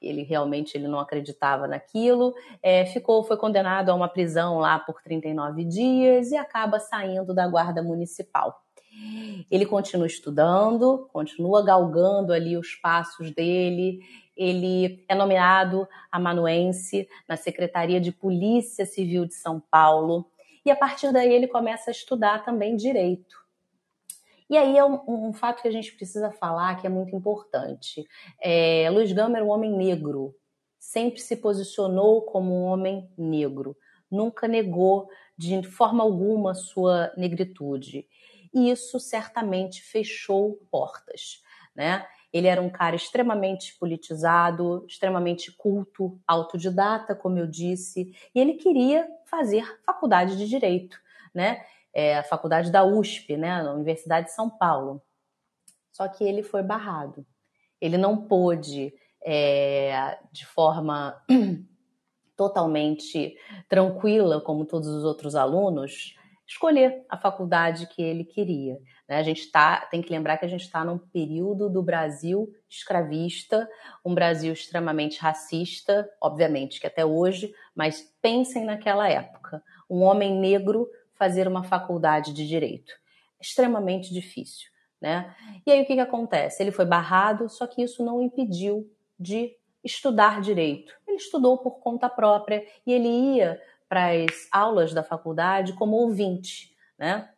Ele 0.01 0.23
realmente 0.23 0.77
ele 0.77 0.89
não 0.89 1.01
acreditava 1.01 1.67
naquilo, 1.67 2.35
é, 2.63 2.87
ficou, 2.87 3.25
foi 3.25 3.37
condenado 3.37 3.91
a 3.91 3.95
uma 3.95 4.09
prisão 4.09 4.59
lá 4.59 4.79
por 4.79 5.03
39 5.03 5.65
dias 5.65 6.31
e 6.31 6.37
acaba 6.37 6.79
saindo 6.79 7.35
da 7.35 7.47
guarda 7.47 7.83
municipal. 7.83 8.63
Ele 9.51 9.67
continua 9.67 10.07
estudando, 10.07 11.09
continua 11.13 11.63
galgando 11.63 12.33
ali 12.33 12.57
os 12.57 12.75
passos 12.75 13.31
dele 13.31 14.01
ele 14.37 15.05
é 15.09 15.15
nomeado 15.15 15.89
amanuense 16.11 17.09
na 17.29 17.37
Secretaria 17.37 18.01
de 18.01 18.13
Polícia 18.13 18.85
Civil 18.85 19.27
de 19.27 19.35
São 19.35 19.61
Paulo 19.61 20.31
e 20.65 20.71
a 20.71 20.77
partir 20.77 21.13
daí 21.13 21.33
ele 21.33 21.47
começa 21.47 21.91
a 21.91 21.93
estudar 21.93 22.45
também 22.45 22.75
direito. 22.77 23.37
E 24.49 24.57
aí 24.57 24.77
é 24.77 24.85
um, 24.85 25.29
um 25.29 25.33
fato 25.33 25.63
que 25.63 25.69
a 25.69 25.73
gente 25.73 25.93
precisa 25.93 26.31
falar 26.31 26.81
que 26.81 26.87
é 26.87 26.91
muito 26.91 27.15
importante. 27.15 28.05
É, 28.41 28.89
Luiz 28.91 29.13
Gama 29.13 29.37
era 29.37 29.45
um 29.45 29.51
homem 29.51 29.73
negro, 29.73 30.35
sempre 30.79 31.21
se 31.21 31.37
posicionou 31.37 32.23
como 32.23 32.53
um 32.55 32.65
homem 32.65 33.11
negro, 33.19 33.77
nunca 34.11 34.47
negou 34.47 35.09
de 35.37 35.63
forma 35.63 36.03
alguma 36.03 36.55
sua 36.55 37.13
negritude. 37.17 38.07
E 38.55 38.71
isso 38.71 38.99
certamente 38.99 39.83
fechou 39.83 40.59
portas, 40.71 41.43
né? 41.75 42.07
Ele 42.37 42.49
era 42.49 42.61
um 42.61 42.69
cara 42.69 42.95
extremamente 42.95 43.75
politizado, 43.79 44.85
extremamente 44.87 45.51
culto, 45.51 46.21
autodidata, 46.29 47.15
como 47.15 47.39
eu 47.39 47.47
disse, 47.47 48.15
e 48.35 48.39
ele 48.39 48.55
queria 48.55 49.09
fazer 49.25 49.65
faculdade 49.87 50.37
de 50.37 50.47
direito, 50.47 51.01
né? 51.35 51.65
É, 51.95 52.19
a 52.19 52.23
faculdade 52.23 52.71
da 52.71 52.85
USP, 52.85 53.39
né, 53.39 53.63
na 53.63 53.73
Universidade 53.73 54.27
de 54.27 54.35
São 54.35 54.51
Paulo. 54.51 55.01
Só 55.91 56.07
que 56.09 56.23
ele 56.25 56.43
foi 56.43 56.63
barrado. 56.63 57.25
Ele 57.81 57.97
não 57.97 58.19
pôde, 58.19 58.93
é, 59.25 60.19
de 60.31 60.45
forma 60.45 61.19
totalmente 62.37 63.35
tranquila, 63.67 64.43
como 64.43 64.67
todos 64.67 64.89
os 64.89 65.05
outros 65.05 65.35
alunos, 65.35 66.15
escolher 66.47 67.05
a 67.09 67.17
faculdade 67.17 67.87
que 67.87 68.01
ele 68.01 68.25
queria. 68.25 68.79
Né? 69.09 69.17
A 69.17 69.23
gente 69.23 69.51
tá, 69.51 69.81
tem 69.91 70.01
que 70.01 70.11
lembrar 70.11 70.37
que 70.39 70.45
a 70.45 70.49
gente 70.49 70.63
está 70.63 70.85
num 70.85 70.99
período 70.99 71.69
do 71.69 71.83
Brasil 71.83 72.49
escravista, 72.69 73.69
um 74.05 74.15
Brasil 74.15 74.53
extremamente 74.53 75.19
racista, 75.19 76.09
obviamente 76.21 76.81
que 76.81 76.87
até 76.87 77.05
hoje, 77.05 77.53
mas 77.75 78.03
pensem 78.23 78.65
naquela 78.65 79.09
época. 79.09 79.63
Um 79.91 80.03
homem 80.03 80.39
negro 80.39 80.89
fazer 81.15 81.49
uma 81.49 81.65
faculdade 81.65 82.33
de 82.33 82.47
direito. 82.47 82.93
Extremamente 83.41 84.13
difícil. 84.13 84.69
Né? 85.01 85.35
E 85.67 85.71
aí 85.71 85.83
o 85.83 85.87
que, 85.87 85.95
que 85.95 86.01
acontece? 86.01 86.63
Ele 86.63 86.71
foi 86.71 86.85
barrado, 86.85 87.49
só 87.49 87.67
que 87.67 87.83
isso 87.83 88.05
não 88.05 88.23
impediu 88.23 88.91
de 89.19 89.55
estudar 89.85 90.41
direito. 90.41 90.93
Ele 91.07 91.17
estudou 91.17 91.59
por 91.59 91.79
conta 91.79 92.09
própria 92.09 92.67
e 92.87 92.93
ele 92.93 93.09
ia 93.09 93.61
para 93.89 94.11
as 94.11 94.49
aulas 94.53 94.93
da 94.93 95.03
faculdade 95.03 95.73
como 95.75 95.97
ouvinte, 95.97 96.75
né? 96.99 97.31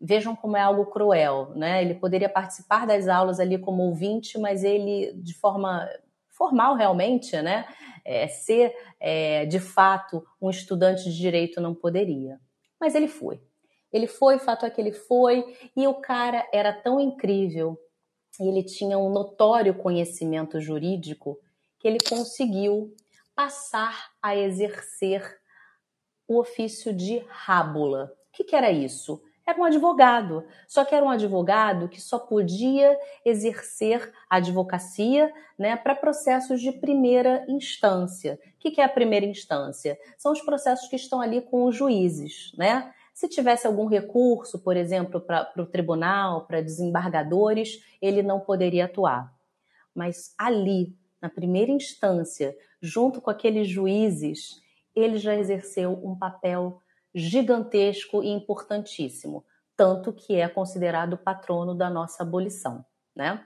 Vejam 0.00 0.36
como 0.36 0.56
é 0.56 0.60
algo 0.60 0.86
cruel, 0.86 1.52
né? 1.54 1.82
Ele 1.82 1.94
poderia 1.94 2.28
participar 2.28 2.86
das 2.86 3.08
aulas 3.08 3.40
ali 3.40 3.58
como 3.58 3.82
ouvinte, 3.84 4.38
mas 4.38 4.62
ele, 4.62 5.12
de 5.14 5.34
forma 5.34 5.88
formal 6.28 6.74
realmente, 6.74 7.40
né? 7.40 7.66
É, 8.04 8.28
ser 8.28 8.74
é, 9.00 9.46
de 9.46 9.58
fato 9.58 10.24
um 10.40 10.50
estudante 10.50 11.04
de 11.04 11.16
direito 11.16 11.60
não 11.60 11.74
poderia. 11.74 12.38
Mas 12.78 12.94
ele 12.94 13.08
foi. 13.08 13.40
Ele 13.92 14.06
foi, 14.06 14.38
fato 14.38 14.66
é 14.66 14.70
que 14.70 14.80
ele 14.80 14.92
foi, 14.92 15.56
e 15.74 15.86
o 15.86 15.94
cara 15.94 16.46
era 16.52 16.72
tão 16.72 17.00
incrível, 17.00 17.78
ele 18.38 18.62
tinha 18.62 18.98
um 18.98 19.10
notório 19.10 19.74
conhecimento 19.74 20.60
jurídico, 20.60 21.38
que 21.78 21.88
ele 21.88 21.98
conseguiu 22.06 22.94
passar 23.34 24.10
a 24.22 24.36
exercer 24.36 25.38
o 26.28 26.38
ofício 26.38 26.92
de 26.92 27.24
rábula. 27.28 28.12
O 28.28 28.36
que, 28.36 28.44
que 28.44 28.56
era 28.56 28.70
isso? 28.70 29.22
Era 29.46 29.60
um 29.60 29.64
advogado, 29.64 30.44
só 30.66 30.84
que 30.84 30.92
era 30.92 31.06
um 31.06 31.08
advogado 31.08 31.88
que 31.88 32.00
só 32.00 32.18
podia 32.18 32.98
exercer 33.24 34.12
advocacia 34.28 35.32
né, 35.56 35.76
para 35.76 35.94
processos 35.94 36.60
de 36.60 36.72
primeira 36.72 37.46
instância. 37.48 38.40
O 38.44 38.58
que, 38.58 38.72
que 38.72 38.80
é 38.80 38.84
a 38.84 38.88
primeira 38.88 39.24
instância? 39.24 39.96
São 40.18 40.32
os 40.32 40.40
processos 40.40 40.88
que 40.88 40.96
estão 40.96 41.20
ali 41.20 41.40
com 41.40 41.64
os 41.64 41.76
juízes, 41.76 42.52
né? 42.58 42.92
Se 43.14 43.28
tivesse 43.28 43.66
algum 43.66 43.86
recurso, 43.86 44.58
por 44.58 44.76
exemplo, 44.76 45.20
para 45.20 45.50
o 45.56 45.64
tribunal, 45.64 46.44
para 46.44 46.60
desembargadores, 46.60 47.82
ele 48.02 48.22
não 48.22 48.40
poderia 48.40 48.84
atuar. 48.86 49.32
Mas 49.94 50.34
ali, 50.36 50.94
na 51.22 51.30
primeira 51.30 51.70
instância, 51.70 52.54
junto 52.82 53.20
com 53.20 53.30
aqueles 53.30 53.68
juízes, 53.68 54.60
ele 54.96 55.18
já 55.18 55.36
exerceu 55.36 55.92
um 55.92 56.18
papel 56.18 56.80
gigantesco 57.14 58.22
e 58.22 58.28
importantíssimo, 58.28 59.44
tanto 59.76 60.12
que 60.12 60.36
é 60.36 60.48
considerado 60.48 61.18
patrono 61.18 61.74
da 61.74 61.90
nossa 61.90 62.22
abolição, 62.22 62.84
né? 63.14 63.44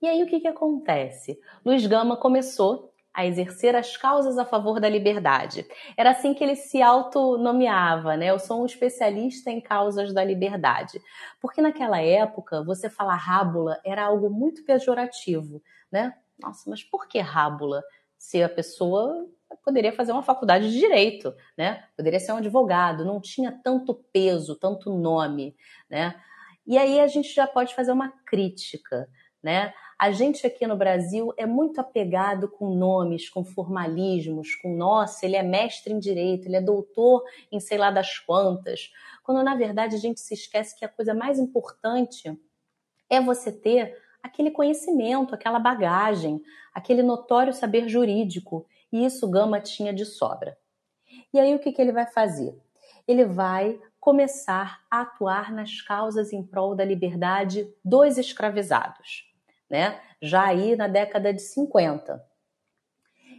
E 0.00 0.06
aí 0.06 0.22
o 0.22 0.26
que, 0.26 0.40
que 0.40 0.48
acontece? 0.48 1.40
Luiz 1.64 1.86
Gama 1.86 2.16
começou 2.16 2.92
a 3.14 3.24
exercer 3.24 3.76
as 3.76 3.96
causas 3.96 4.36
a 4.36 4.44
favor 4.44 4.80
da 4.80 4.88
liberdade. 4.88 5.64
Era 5.96 6.10
assim 6.10 6.34
que 6.34 6.42
ele 6.42 6.56
se 6.56 6.82
autonomeava, 6.82 8.16
né? 8.16 8.26
Eu 8.26 8.40
sou 8.40 8.60
um 8.60 8.66
especialista 8.66 9.50
em 9.50 9.60
causas 9.60 10.12
da 10.12 10.24
liberdade. 10.24 11.00
Porque 11.40 11.62
naquela 11.62 12.02
época, 12.02 12.64
você 12.64 12.90
falar 12.90 13.14
rábula 13.14 13.80
era 13.84 14.04
algo 14.04 14.28
muito 14.28 14.64
pejorativo, 14.64 15.62
né? 15.92 16.12
Nossa, 16.38 16.68
mas 16.68 16.82
por 16.82 17.06
que 17.06 17.20
rábula? 17.20 17.82
Se 18.24 18.42
a 18.42 18.48
pessoa 18.48 19.28
poderia 19.62 19.92
fazer 19.92 20.12
uma 20.12 20.22
faculdade 20.22 20.72
de 20.72 20.78
direito, 20.78 21.34
né? 21.58 21.84
Poderia 21.94 22.18
ser 22.18 22.32
um 22.32 22.38
advogado, 22.38 23.04
não 23.04 23.20
tinha 23.20 23.52
tanto 23.62 23.94
peso, 24.12 24.56
tanto 24.56 24.90
nome, 24.90 25.54
né? 25.90 26.18
E 26.66 26.78
aí 26.78 27.00
a 27.00 27.06
gente 27.06 27.34
já 27.34 27.46
pode 27.46 27.74
fazer 27.74 27.92
uma 27.92 28.10
crítica, 28.24 29.06
né? 29.42 29.74
A 29.98 30.10
gente 30.10 30.46
aqui 30.46 30.66
no 30.66 30.74
Brasil 30.74 31.34
é 31.36 31.44
muito 31.44 31.82
apegado 31.82 32.48
com 32.48 32.74
nomes, 32.74 33.28
com 33.28 33.44
formalismos, 33.44 34.56
com 34.56 34.74
nossa, 34.74 35.26
ele 35.26 35.36
é 35.36 35.42
mestre 35.42 35.92
em 35.92 35.98
direito, 35.98 36.46
ele 36.46 36.56
é 36.56 36.62
doutor 36.62 37.22
em 37.52 37.60
sei 37.60 37.76
lá 37.76 37.90
das 37.90 38.18
quantas, 38.18 38.90
quando 39.22 39.44
na 39.44 39.54
verdade 39.54 39.96
a 39.96 39.98
gente 39.98 40.18
se 40.20 40.32
esquece 40.32 40.76
que 40.78 40.84
a 40.84 40.88
coisa 40.88 41.12
mais 41.12 41.38
importante 41.38 42.34
é 43.10 43.20
você 43.20 43.52
ter 43.52 44.02
aquele 44.24 44.50
conhecimento, 44.50 45.34
aquela 45.34 45.58
bagagem, 45.58 46.42
aquele 46.72 47.02
notório 47.02 47.52
saber 47.52 47.86
jurídico 47.86 48.66
e 48.90 49.04
isso 49.04 49.30
Gama 49.30 49.60
tinha 49.60 49.92
de 49.92 50.06
sobra. 50.06 50.56
E 51.32 51.38
aí 51.38 51.54
o 51.54 51.58
que, 51.58 51.70
que 51.70 51.82
ele 51.82 51.92
vai 51.92 52.06
fazer? 52.06 52.58
Ele 53.06 53.26
vai 53.26 53.78
começar 54.00 54.80
a 54.90 55.02
atuar 55.02 55.52
nas 55.52 55.82
causas 55.82 56.32
em 56.32 56.42
prol 56.42 56.74
da 56.74 56.84
liberdade 56.84 57.70
dos 57.84 58.16
escravizados, 58.16 59.30
né? 59.68 60.00
Já 60.22 60.46
aí 60.46 60.74
na 60.74 60.88
década 60.88 61.32
de 61.32 61.42
50. 61.42 62.24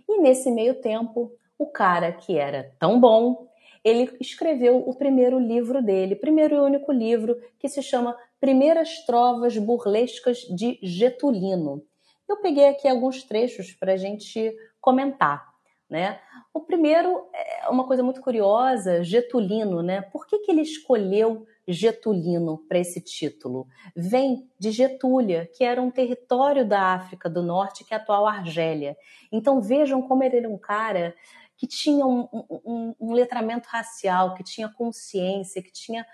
E 0.08 0.20
nesse 0.20 0.51
meio 0.51 0.82
tempo, 0.82 1.32
o 1.58 1.65
cara 1.65 2.12
que 2.12 2.38
era 2.38 2.75
tão 2.77 3.00
bom, 3.00 3.48
ele 3.84 4.15
escreveu 4.22 4.77
o 4.88 4.96
primeiro 4.96 5.39
livro 5.39 5.82
dele, 5.82 6.15
primeiro 6.15 6.56
e 6.56 6.60
único 6.60 6.92
livro, 6.92 7.42
que 7.58 7.68
se 7.68 7.82
chama 7.82 8.15
Primeiras 8.46 9.04
Trovas 9.08 9.58
Burlescas 9.58 10.42
de 10.42 10.78
Getulino. 10.84 11.82
Eu 12.30 12.38
peguei 12.38 12.70
aqui 12.70 12.88
alguns 12.88 13.24
trechos 13.24 13.74
para 13.74 13.94
a 13.94 13.98
gente 13.98 14.56
comentar, 14.80 15.52
né? 15.90 16.20
O 16.54 16.60
primeiro 16.60 17.28
é 17.34 17.68
uma 17.70 17.88
coisa 17.88 18.04
muito 18.04 18.22
curiosa, 18.22 19.04
Getulino, 19.04 19.82
né? 19.82 20.04
Por 20.04 20.28
que, 20.28 20.38
que 20.38 20.52
ele 20.52 20.62
escolheu 20.62 21.48
Getulino 21.68 22.60
para 22.68 22.78
esse 22.78 23.02
título? 23.02 23.66
Vem 23.96 24.48
de 24.60 24.70
Getúlia, 24.70 25.50
que 25.52 25.64
era 25.64 25.82
um 25.82 25.90
território 25.90 26.68
da 26.68 26.94
África 26.94 27.28
do 27.28 27.42
Norte, 27.42 27.84
que 27.84 27.96
é 27.96 27.98
a 27.98 28.00
atual 28.00 28.28
Argélia. 28.28 28.96
Então 29.32 29.60
vejam 29.60 30.04
como 30.04 30.24
ele 30.24 30.38
era 30.38 30.48
um 30.48 30.60
cara 30.60 31.16
que 31.58 31.66
tinha 31.66 32.06
um, 32.06 32.30
um, 32.32 32.96
um 33.00 33.14
letramento 33.14 33.68
racial, 33.70 34.36
que 34.36 34.44
tinha 34.44 34.70
consciência, 34.70 35.64
que 35.64 35.72
tinha 35.72 36.06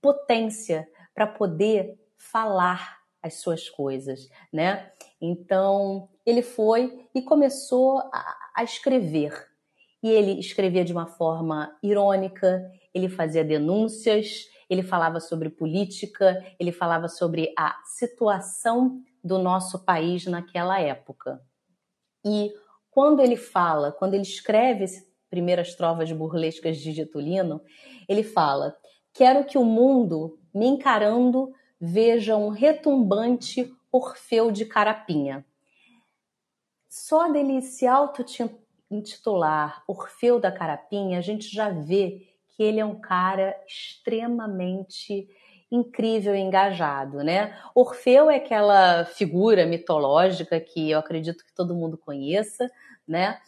potência 0.00 0.86
para 1.16 1.26
poder 1.26 1.98
falar 2.18 2.98
as 3.22 3.40
suas 3.40 3.70
coisas, 3.70 4.28
né? 4.52 4.92
Então 5.20 6.10
ele 6.24 6.42
foi 6.42 7.08
e 7.14 7.22
começou 7.22 7.98
a, 8.12 8.36
a 8.54 8.62
escrever. 8.62 9.32
E 10.02 10.10
ele 10.10 10.38
escrevia 10.38 10.84
de 10.84 10.92
uma 10.92 11.06
forma 11.06 11.74
irônica, 11.82 12.62
ele 12.94 13.08
fazia 13.08 13.42
denúncias, 13.42 14.46
ele 14.68 14.82
falava 14.82 15.18
sobre 15.18 15.48
política, 15.48 16.44
ele 16.60 16.70
falava 16.70 17.08
sobre 17.08 17.52
a 17.58 17.74
situação 17.84 19.00
do 19.24 19.38
nosso 19.38 19.84
país 19.84 20.26
naquela 20.26 20.78
época. 20.78 21.40
E 22.24 22.52
quando 22.90 23.20
ele 23.20 23.36
fala, 23.36 23.90
quando 23.90 24.14
ele 24.14 24.22
escreve 24.22 24.84
as 24.84 24.92
primeiras 25.30 25.74
trovas 25.74 26.12
burlescas 26.12 26.76
de 26.76 26.92
Getulino, 26.92 27.62
ele 28.08 28.22
fala: 28.22 28.76
Quero 29.12 29.44
que 29.44 29.56
o 29.56 29.64
mundo, 29.64 30.38
me 30.56 30.66
encarando, 30.66 31.54
veja 31.78 32.34
um 32.34 32.48
retumbante 32.48 33.70
Orfeu 33.92 34.50
de 34.50 34.64
Carapinha. 34.64 35.44
Só 36.88 37.30
dele 37.30 37.60
se 37.60 37.86
auto-intitular 37.86 39.84
Orfeu 39.86 40.40
da 40.40 40.50
Carapinha, 40.50 41.18
a 41.18 41.20
gente 41.20 41.54
já 41.54 41.68
vê 41.68 42.26
que 42.48 42.62
ele 42.62 42.80
é 42.80 42.84
um 42.86 42.98
cara 42.98 43.54
extremamente 43.66 45.28
incrível 45.70 46.34
e 46.34 46.40
engajado, 46.40 47.18
né? 47.18 47.54
Orfeu 47.74 48.30
é 48.30 48.36
aquela 48.36 49.04
figura 49.04 49.66
mitológica 49.66 50.58
que 50.58 50.90
eu 50.90 50.98
acredito 50.98 51.44
que 51.44 51.52
todo 51.52 51.74
mundo 51.74 51.98
conheça, 51.98 52.70
né? 53.06 53.38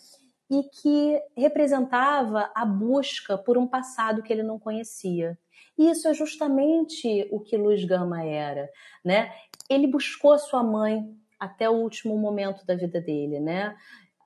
E 0.51 0.63
que 0.63 1.21
representava 1.37 2.51
a 2.55 2.65
busca 2.65 3.37
por 3.37 3.59
um 3.59 3.67
passado 3.67 4.23
que 4.23 4.33
ele 4.33 4.43
não 4.43 4.59
conhecia. 4.59 5.39
E 5.77 5.91
isso 5.91 6.09
é 6.09 6.15
justamente 6.15 7.29
o 7.31 7.41
que 7.41 7.57
Luiz 7.57 7.85
Gama 7.85 8.25
era, 8.25 8.69
né? 9.05 9.33
Ele 9.71 9.87
buscou 9.87 10.33
a 10.33 10.39
sua 10.39 10.63
mãe 10.63 11.05
até 11.39 11.71
o 11.71 11.75
último 11.75 12.19
momento 12.19 12.67
da 12.67 12.75
vida 12.75 13.01
dele, 13.01 13.39
né? 13.39 13.77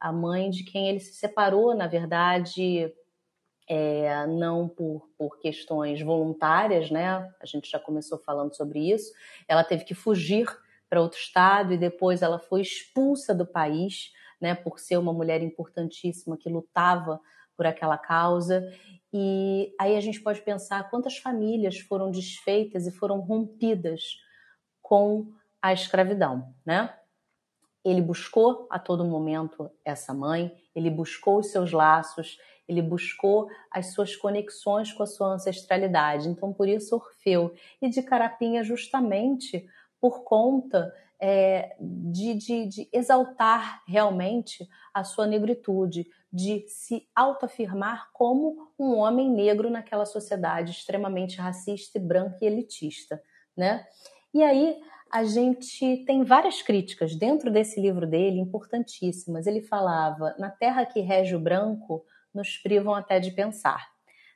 A 0.00 0.12
mãe 0.12 0.48
de 0.48 0.64
quem 0.64 0.88
ele 0.88 1.00
se 1.00 1.12
separou, 1.14 1.74
na 1.74 1.86
verdade, 1.86 2.92
é, 3.68 4.26
não 4.26 4.68
por, 4.68 5.08
por 5.16 5.38
questões 5.38 6.00
voluntárias, 6.00 6.90
né? 6.90 7.28
A 7.40 7.46
gente 7.46 7.70
já 7.70 7.78
começou 7.78 8.18
falando 8.18 8.54
sobre 8.54 8.90
isso. 8.90 9.12
Ela 9.46 9.62
teve 9.62 9.84
que 9.84 9.94
fugir 9.94 10.46
para 10.88 11.00
outro 11.00 11.18
estado 11.18 11.72
e 11.72 11.78
depois 11.78 12.22
ela 12.22 12.38
foi 12.38 12.60
expulsa 12.60 13.34
do 13.34 13.46
país, 13.46 14.12
né? 14.42 14.54
Por 14.56 14.78
ser 14.80 14.98
uma 14.98 15.12
mulher 15.12 15.40
importantíssima 15.40 16.36
que 16.36 16.50
lutava 16.50 17.20
por 17.56 17.64
aquela 17.64 17.96
causa. 17.96 18.62
E 19.12 19.72
aí 19.78 19.96
a 19.96 20.00
gente 20.00 20.20
pode 20.20 20.42
pensar 20.42 20.90
quantas 20.90 21.16
famílias 21.16 21.78
foram 21.78 22.10
desfeitas 22.10 22.86
e 22.86 22.90
foram 22.90 23.20
rompidas 23.20 24.02
com 24.82 25.32
a 25.60 25.72
escravidão, 25.72 26.52
né? 26.66 26.92
Ele 27.84 28.00
buscou 28.00 28.66
a 28.70 28.78
todo 28.78 29.04
momento 29.04 29.70
essa 29.84 30.12
mãe, 30.12 30.52
ele 30.74 30.90
buscou 30.90 31.38
os 31.38 31.48
seus 31.48 31.72
laços, 31.72 32.38
ele 32.68 32.80
buscou 32.80 33.48
as 33.70 33.92
suas 33.92 34.16
conexões 34.16 34.92
com 34.92 35.02
a 35.02 35.06
sua 35.06 35.34
ancestralidade. 35.34 36.28
Então, 36.28 36.52
por 36.52 36.68
isso, 36.68 36.94
Orfeu. 36.94 37.54
E 37.80 37.88
de 37.88 38.02
Carapinha, 38.02 38.62
justamente 38.62 39.68
por 40.00 40.22
conta 40.24 40.92
é, 41.24 41.76
de, 41.80 42.34
de, 42.34 42.66
de 42.66 42.88
exaltar 42.92 43.80
realmente 43.86 44.68
a 44.92 45.04
sua 45.04 45.24
negritude, 45.24 46.04
de 46.32 46.64
se 46.66 47.06
autoafirmar 47.14 48.10
como 48.12 48.72
um 48.76 48.96
homem 48.96 49.30
negro 49.30 49.70
naquela 49.70 50.04
sociedade 50.04 50.72
extremamente 50.72 51.36
racista, 51.36 52.00
branca 52.00 52.38
e 52.42 52.46
elitista, 52.46 53.22
né? 53.56 53.86
E 54.34 54.42
aí 54.42 54.80
a 55.12 55.22
gente 55.22 56.04
tem 56.06 56.24
várias 56.24 56.60
críticas 56.60 57.14
dentro 57.14 57.52
desse 57.52 57.80
livro 57.80 58.04
dele, 58.04 58.40
importantíssimas. 58.40 59.46
Ele 59.46 59.60
falava: 59.60 60.34
na 60.38 60.50
terra 60.50 60.84
que 60.84 61.00
rege 61.00 61.36
o 61.36 61.40
branco, 61.40 62.04
nos 62.34 62.56
privam 62.56 62.94
até 62.94 63.20
de 63.20 63.30
pensar. 63.30 63.92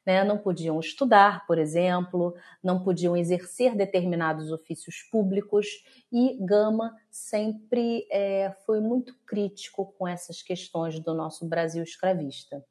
Né? 0.06 0.22
Não 0.22 0.38
podiam 0.38 0.78
estudar, 0.78 1.44
por 1.46 1.58
exemplo, 1.58 2.34
não 2.62 2.82
podiam 2.82 3.16
exercer 3.16 3.74
determinados 3.74 4.52
ofícios 4.52 5.02
públicos 5.10 5.66
e 6.12 6.38
Gama 6.40 6.94
sempre 7.10 8.06
é, 8.10 8.54
foi 8.64 8.80
muito 8.80 9.14
crítico 9.26 9.92
com 9.98 10.06
essas 10.06 10.40
questões 10.40 11.00
do 11.00 11.12
nosso 11.12 11.44
Brasil 11.46 11.82
escravista. 11.82 12.64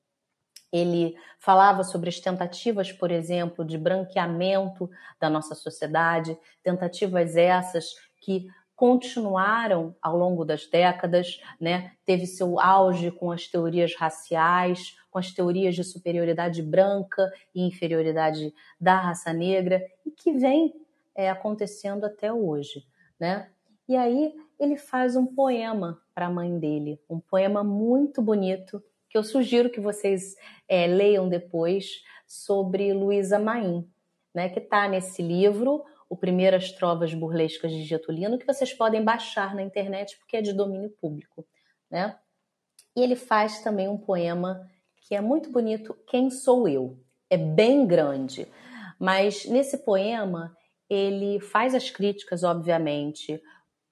Ele 0.72 1.16
falava 1.40 1.84
sobre 1.84 2.10
as 2.10 2.20
tentativas, 2.20 2.92
por 2.92 3.12
exemplo, 3.12 3.64
de 3.64 3.78
branqueamento 3.78 4.90
da 5.20 5.30
nossa 5.30 5.56
sociedade, 5.56 6.38
tentativas 6.64 7.36
essas 7.36 7.94
que 8.20 8.48
continuaram 8.76 9.96
ao 10.02 10.18
longo 10.18 10.44
das 10.44 10.68
décadas, 10.68 11.40
né? 11.60 11.94
Teve 12.06 12.26
seu 12.26 12.60
auge 12.60 13.10
com 13.10 13.32
as 13.32 13.48
teorias 13.48 13.96
raciais, 13.96 14.98
com 15.10 15.18
as 15.18 15.32
teorias 15.32 15.76
de 15.76 15.84
superioridade 15.84 16.62
branca 16.62 17.32
e 17.54 17.66
inferioridade 17.66 18.54
da 18.80 19.00
raça 19.00 19.32
negra, 19.32 19.82
e 20.06 20.12
que 20.12 20.34
vem 20.34 20.74
é, 21.16 21.30
acontecendo 21.30 22.06
até 22.06 22.32
hoje, 22.34 22.86
né? 23.20 23.50
E 23.88 23.96
aí 23.96 24.34
ele 24.60 24.76
faz 24.76 25.16
um 25.16 25.26
poema 25.26 26.02
para 26.14 26.28
a 26.28 26.32
mãe 26.32 26.60
dele, 26.60 27.00
um 27.10 27.20
poema 27.20 27.64
muito 27.64 28.22
bonito 28.22 28.84
que 29.10 29.18
eu 29.18 29.24
sugiro 29.24 29.70
que 29.70 29.80
vocês 29.80 30.36
é, 30.68 30.86
leiam 30.88 31.30
depois 31.30 32.04
sobre 32.28 32.92
Luísa 32.92 33.40
Maim, 33.40 33.88
né? 34.34 34.50
Que 34.50 34.60
está 34.60 34.90
nesse 34.90 35.22
livro 35.22 35.86
o 36.10 36.16
Primeiras 36.16 36.72
Trovas 36.72 37.14
Burlescas 37.14 37.72
de 37.72 37.84
Getulino, 37.84 38.38
que 38.38 38.46
vocês 38.46 38.74
podem 38.74 39.04
baixar 39.04 39.56
na 39.56 39.64
internet 39.64 40.18
porque 40.18 40.38
é 40.38 40.42
de 40.42 40.54
domínio 40.54 40.90
público, 41.02 41.46
né? 41.90 42.18
E 42.96 43.02
ele 43.02 43.16
faz 43.16 43.62
também 43.62 43.88
um 43.88 43.98
poema 43.98 44.70
que 45.08 45.16
é 45.16 45.22
muito 45.22 45.52
bonito, 45.52 45.94
Quem 46.08 46.30
Sou 46.30 46.68
Eu? 46.68 47.00
É 47.30 47.38
bem 47.38 47.86
grande, 47.86 48.48
mas 49.00 49.46
nesse 49.46 49.80
poema 49.80 50.56
ele 50.90 51.40
faz 51.40 51.74
as 51.74 51.90
críticas, 51.90 52.44
obviamente, 52.44 53.42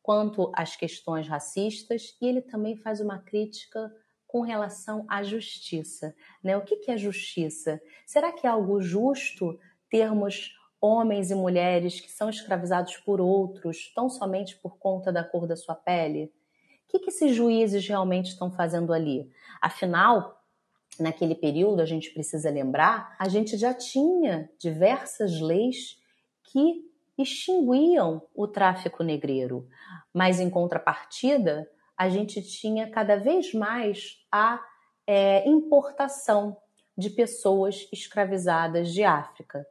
quanto 0.01 0.51
às 0.55 0.75
questões 0.75 1.27
racistas 1.27 2.15
e 2.21 2.27
ele 2.27 2.41
também 2.41 2.75
faz 2.75 2.99
uma 2.99 3.19
crítica 3.19 3.91
com 4.27 4.41
relação 4.41 5.05
à 5.07 5.23
justiça. 5.23 6.15
Né? 6.43 6.57
O 6.57 6.61
que 6.61 6.89
é 6.89 6.97
justiça? 6.97 7.81
Será 8.05 8.31
que 8.31 8.45
é 8.45 8.49
algo 8.49 8.81
justo 8.81 9.57
termos 9.89 10.51
homens 10.83 11.31
e 11.31 11.35
mulheres 11.35 12.01
que 12.01 12.11
são 12.11 12.29
escravizados 12.29 12.97
por 12.97 13.21
outros, 13.21 13.89
tão 13.95 14.09
somente 14.09 14.57
por 14.57 14.77
conta 14.77 15.13
da 15.13 15.23
cor 15.23 15.47
da 15.47 15.55
sua 15.55 15.73
pele? 15.73 16.25
O 16.85 16.91
que, 16.91 16.99
que 16.99 17.09
esses 17.09 17.33
juízes 17.33 17.87
realmente 17.87 18.31
estão 18.31 18.51
fazendo 18.51 18.91
ali? 18.91 19.31
Afinal, 19.61 20.43
naquele 20.99 21.35
período, 21.35 21.81
a 21.81 21.85
gente 21.85 22.11
precisa 22.11 22.49
lembrar, 22.49 23.15
a 23.17 23.29
gente 23.29 23.55
já 23.55 23.73
tinha 23.73 24.49
diversas 24.59 25.39
leis 25.39 25.97
que 26.43 26.83
extinguiam 27.17 28.21
o 28.35 28.45
tráfico 28.45 29.03
negreiro, 29.03 29.65
mas 30.13 30.41
em 30.41 30.49
contrapartida, 30.49 31.65
a 31.97 32.09
gente 32.09 32.41
tinha 32.41 32.89
cada 32.89 33.15
vez 33.15 33.53
mais 33.53 34.17
a 34.29 34.59
é, 35.07 35.47
importação 35.47 36.57
de 36.97 37.09
pessoas 37.09 37.87
escravizadas 37.93 38.91
de 38.91 39.03
África. 39.05 39.65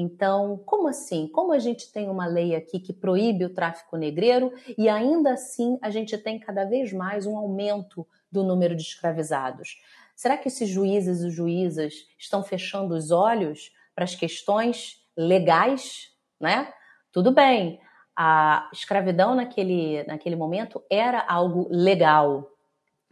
Então, 0.00 0.62
como 0.64 0.86
assim? 0.86 1.26
Como 1.26 1.52
a 1.52 1.58
gente 1.58 1.92
tem 1.92 2.08
uma 2.08 2.24
lei 2.24 2.54
aqui 2.54 2.78
que 2.78 2.92
proíbe 2.92 3.44
o 3.44 3.52
tráfico 3.52 3.96
negreiro 3.96 4.52
e 4.78 4.88
ainda 4.88 5.32
assim 5.32 5.76
a 5.82 5.90
gente 5.90 6.16
tem 6.16 6.38
cada 6.38 6.64
vez 6.64 6.92
mais 6.92 7.26
um 7.26 7.36
aumento 7.36 8.06
do 8.30 8.44
número 8.44 8.76
de 8.76 8.82
escravizados? 8.82 9.82
Será 10.14 10.36
que 10.36 10.46
esses 10.46 10.68
juízes 10.68 11.22
e 11.22 11.30
juízas 11.30 12.06
estão 12.16 12.44
fechando 12.44 12.94
os 12.94 13.10
olhos 13.10 13.72
para 13.92 14.04
as 14.04 14.14
questões 14.14 15.04
legais, 15.16 16.12
né? 16.40 16.72
Tudo 17.10 17.32
bem, 17.32 17.80
a 18.16 18.70
escravidão 18.72 19.34
naquele, 19.34 20.04
naquele 20.04 20.36
momento 20.36 20.80
era 20.88 21.24
algo 21.26 21.66
legal, 21.72 22.48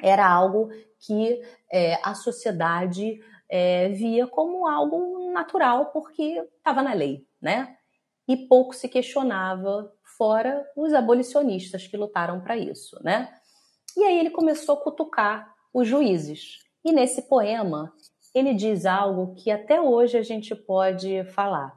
era 0.01 0.25
algo 0.25 0.69
que 1.01 1.43
é, 1.69 1.99
a 2.01 2.15
sociedade 2.15 3.19
é, 3.49 3.89
via 3.91 4.27
como 4.27 4.67
algo 4.67 5.31
natural 5.31 5.87
porque 5.87 6.45
estava 6.57 6.83
na 6.83 6.93
lei, 6.93 7.27
né? 7.41 7.77
E 8.29 8.37
pouco 8.37 8.75
se 8.75 8.89
questionava, 8.89 9.93
fora 10.17 10.67
os 10.77 10.93
abolicionistas 10.93 11.87
que 11.87 11.97
lutaram 11.97 12.41
para 12.41 12.57
isso, 12.57 12.99
né? 13.03 13.33
E 13.97 14.03
aí 14.03 14.19
ele 14.19 14.31
começou 14.31 14.75
a 14.75 14.81
cutucar 14.81 15.55
os 15.73 15.87
juízes. 15.87 16.59
E 16.85 16.93
nesse 16.93 17.23
poema 17.23 17.93
ele 18.35 18.53
diz 18.53 18.85
algo 18.85 19.35
que 19.35 19.51
até 19.51 19.81
hoje 19.81 20.19
a 20.19 20.23
gente 20.23 20.55
pode 20.55 21.25
falar, 21.25 21.75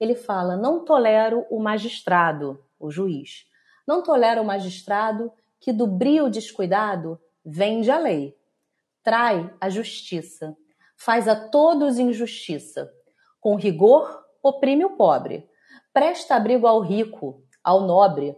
ele 0.00 0.14
fala: 0.14 0.56
Não 0.56 0.84
tolero 0.84 1.46
o 1.50 1.60
magistrado, 1.60 2.64
o 2.78 2.90
juiz. 2.90 3.46
Não 3.86 4.02
tolero 4.02 4.42
o 4.42 4.44
magistrado 4.44 5.32
que 5.60 5.72
do 5.72 5.86
brio 5.86 6.30
descuidado 6.30 7.20
vende 7.44 7.90
a 7.90 7.98
lei, 7.98 8.36
trai 9.02 9.52
a 9.60 9.68
justiça, 9.68 10.56
faz 11.00 11.26
a 11.26 11.34
todos 11.34 11.98
injustiça, 11.98 12.92
com 13.40 13.56
rigor 13.56 14.22
oprime 14.42 14.84
o 14.84 14.96
pobre, 14.96 15.48
presta 15.94 16.34
abrigo 16.34 16.66
ao 16.66 16.80
rico, 16.80 17.42
ao 17.64 17.80
nobre, 17.80 18.36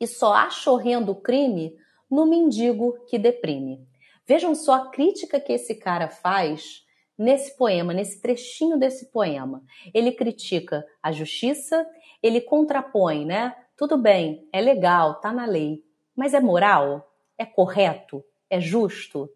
e 0.00 0.06
só 0.06 0.34
acha 0.34 0.72
horrendo 0.72 1.12
o 1.12 1.20
crime 1.20 1.76
no 2.10 2.26
mendigo 2.26 2.98
que 3.06 3.16
deprime. 3.16 3.86
Vejam 4.26 4.56
só 4.56 4.74
a 4.74 4.90
crítica 4.90 5.38
que 5.38 5.52
esse 5.52 5.76
cara 5.76 6.08
faz 6.08 6.84
nesse 7.16 7.56
poema, 7.56 7.94
nesse 7.94 8.20
trechinho 8.20 8.76
desse 8.76 9.12
poema. 9.12 9.62
Ele 9.94 10.10
critica 10.10 10.84
a 11.00 11.12
justiça, 11.12 11.86
ele 12.20 12.40
contrapõe, 12.40 13.24
né? 13.24 13.54
Tudo 13.76 13.96
bem, 13.96 14.48
é 14.52 14.60
legal, 14.60 15.20
tá 15.20 15.32
na 15.32 15.46
lei, 15.46 15.84
mas 16.16 16.34
é 16.34 16.40
moral? 16.40 17.08
É 17.38 17.44
correto? 17.46 18.24
É 18.50 18.60
justo? 18.60 19.30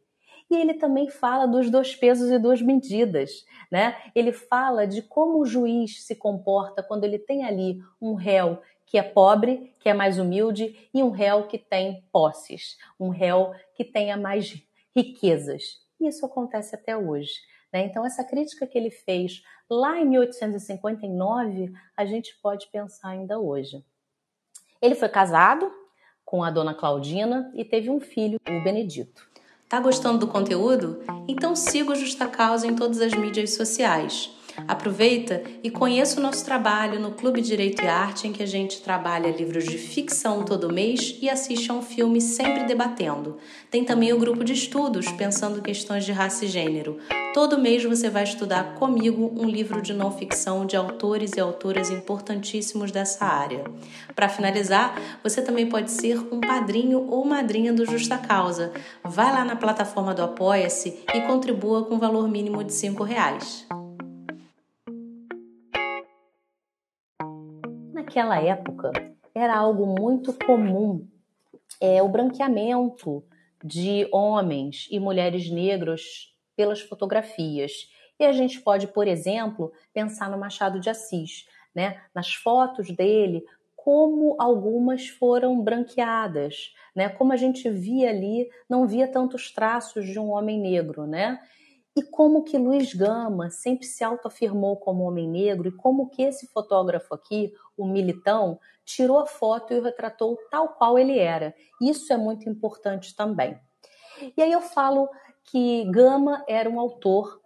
E 0.50 0.56
ele 0.56 0.74
também 0.74 1.10
fala 1.10 1.46
dos 1.46 1.70
dois 1.70 1.94
pesos 1.94 2.30
e 2.30 2.38
duas 2.38 2.62
medidas, 2.62 3.44
né? 3.70 3.96
Ele 4.14 4.32
fala 4.32 4.86
de 4.86 5.02
como 5.02 5.38
o 5.38 5.46
juiz 5.46 6.04
se 6.04 6.16
comporta 6.16 6.82
quando 6.82 7.04
ele 7.04 7.18
tem 7.18 7.44
ali 7.44 7.82
um 8.00 8.14
réu 8.14 8.60
que 8.86 8.96
é 8.96 9.02
pobre, 9.02 9.74
que 9.78 9.88
é 9.88 9.92
mais 9.92 10.18
humilde, 10.18 10.88
e 10.94 11.02
um 11.02 11.10
réu 11.10 11.46
que 11.46 11.58
tem 11.58 12.02
posses, 12.10 12.78
um 12.98 13.10
réu 13.10 13.52
que 13.74 13.84
tenha 13.84 14.16
mais 14.16 14.62
riquezas. 14.96 15.86
E 16.00 16.08
isso 16.08 16.24
acontece 16.24 16.74
até 16.74 16.96
hoje. 16.96 17.34
Né? 17.72 17.84
Então, 17.84 18.06
essa 18.06 18.24
crítica 18.24 18.66
que 18.66 18.78
ele 18.78 18.90
fez 18.90 19.42
lá 19.68 20.00
em 20.00 20.06
1859, 20.06 21.72
a 21.94 22.06
gente 22.06 22.34
pode 22.40 22.68
pensar 22.68 23.10
ainda 23.10 23.38
hoje. 23.38 23.84
Ele 24.80 24.94
foi 24.94 25.08
casado 25.08 25.70
com 26.24 26.42
a 26.42 26.50
dona 26.50 26.74
Claudina 26.74 27.50
e 27.54 27.64
teve 27.64 27.90
um 27.90 28.00
filho, 28.00 28.38
o 28.48 28.64
Benedito. 28.64 29.27
Tá 29.68 29.78
gostando 29.80 30.18
do 30.18 30.26
conteúdo? 30.26 30.98
Então 31.28 31.54
siga 31.54 31.92
o 31.92 31.94
Justa 31.94 32.26
Causa 32.26 32.66
em 32.66 32.74
todas 32.74 33.02
as 33.02 33.12
mídias 33.12 33.50
sociais. 33.50 34.30
Aproveita 34.66 35.42
e 35.62 35.70
conheça 35.70 36.18
o 36.18 36.22
nosso 36.22 36.44
trabalho 36.44 36.98
no 36.98 37.12
Clube 37.12 37.40
Direito 37.40 37.82
e 37.82 37.86
Arte, 37.86 38.26
em 38.26 38.32
que 38.32 38.42
a 38.42 38.46
gente 38.46 38.80
trabalha 38.80 39.30
livros 39.30 39.64
de 39.64 39.78
ficção 39.78 40.44
todo 40.44 40.72
mês 40.72 41.16
e 41.22 41.30
assiste 41.30 41.70
a 41.70 41.74
um 41.74 41.82
filme 41.82 42.20
sempre 42.20 42.64
debatendo. 42.64 43.36
Tem 43.70 43.84
também 43.84 44.12
o 44.12 44.18
grupo 44.18 44.42
de 44.42 44.52
estudos, 44.52 45.10
pensando 45.12 45.62
questões 45.62 46.04
de 46.04 46.12
raça 46.12 46.44
e 46.44 46.48
gênero. 46.48 46.98
Todo 47.32 47.58
mês 47.58 47.84
você 47.84 48.10
vai 48.10 48.24
estudar 48.24 48.74
comigo 48.74 49.32
um 49.36 49.44
livro 49.44 49.80
de 49.80 49.92
não 49.92 50.10
ficção 50.10 50.66
de 50.66 50.76
autores 50.76 51.32
e 51.36 51.40
autoras 51.40 51.90
importantíssimos 51.90 52.90
dessa 52.90 53.26
área. 53.26 53.64
Para 54.14 54.28
finalizar, 54.28 54.98
você 55.22 55.40
também 55.40 55.68
pode 55.68 55.90
ser 55.90 56.18
um 56.32 56.40
padrinho 56.40 57.06
ou 57.08 57.24
madrinha 57.24 57.72
do 57.72 57.86
Justa 57.86 58.18
Causa. 58.18 58.72
Vai 59.04 59.30
lá 59.30 59.44
na 59.44 59.56
plataforma 59.56 60.14
do 60.14 60.22
Apoia-se 60.22 60.98
e 61.14 61.20
contribua 61.22 61.84
com 61.84 61.98
valor 61.98 62.28
mínimo 62.28 62.64
de 62.64 62.72
R$ 62.72 63.04
reais. 63.04 63.66
Naquela 68.18 68.42
época 68.42 68.90
era 69.32 69.56
algo 69.56 69.86
muito 69.86 70.32
comum 70.32 71.06
é, 71.80 72.02
o 72.02 72.08
branqueamento 72.08 73.24
de 73.62 74.08
homens 74.12 74.88
e 74.90 74.98
mulheres 74.98 75.48
negros 75.48 76.34
pelas 76.56 76.80
fotografias. 76.80 77.72
E 78.18 78.24
a 78.24 78.32
gente 78.32 78.60
pode, 78.60 78.88
por 78.88 79.06
exemplo, 79.06 79.72
pensar 79.92 80.28
no 80.28 80.36
Machado 80.36 80.80
de 80.80 80.90
Assis, 80.90 81.46
né? 81.72 82.00
nas 82.12 82.34
fotos 82.34 82.90
dele, 82.90 83.44
como 83.76 84.34
algumas 84.36 85.06
foram 85.06 85.60
branqueadas, 85.62 86.72
né? 86.94 87.08
Como 87.08 87.32
a 87.32 87.36
gente 87.36 87.70
via 87.70 88.10
ali, 88.10 88.50
não 88.68 88.86
via 88.86 89.06
tantos 89.06 89.52
traços 89.52 90.04
de 90.04 90.18
um 90.18 90.30
homem 90.30 90.60
negro, 90.60 91.06
né? 91.06 91.38
E 91.96 92.02
como 92.02 92.42
que 92.42 92.58
Luiz 92.58 92.92
Gama 92.92 93.50
sempre 93.50 93.86
se 93.86 94.02
autoafirmou 94.02 94.76
como 94.76 95.04
homem 95.04 95.28
negro 95.28 95.68
e 95.68 95.72
como 95.72 96.08
que 96.08 96.22
esse 96.22 96.48
fotógrafo 96.48 97.14
aqui, 97.14 97.52
o 97.78 97.86
Militão, 97.86 98.58
tirou 98.84 99.18
a 99.18 99.26
foto 99.26 99.72
e 99.72 99.78
o 99.78 99.82
retratou 99.82 100.36
tal 100.50 100.70
qual 100.70 100.98
ele 100.98 101.18
era. 101.18 101.54
Isso 101.80 102.12
é 102.12 102.16
muito 102.16 102.48
importante 102.48 103.14
também. 103.14 103.58
E 104.36 104.42
aí 104.42 104.52
eu 104.52 104.60
falo 104.60 105.08
que 105.44 105.84
Gama 105.90 106.44
era 106.48 106.68
um 106.68 106.80
autor, 106.80 107.40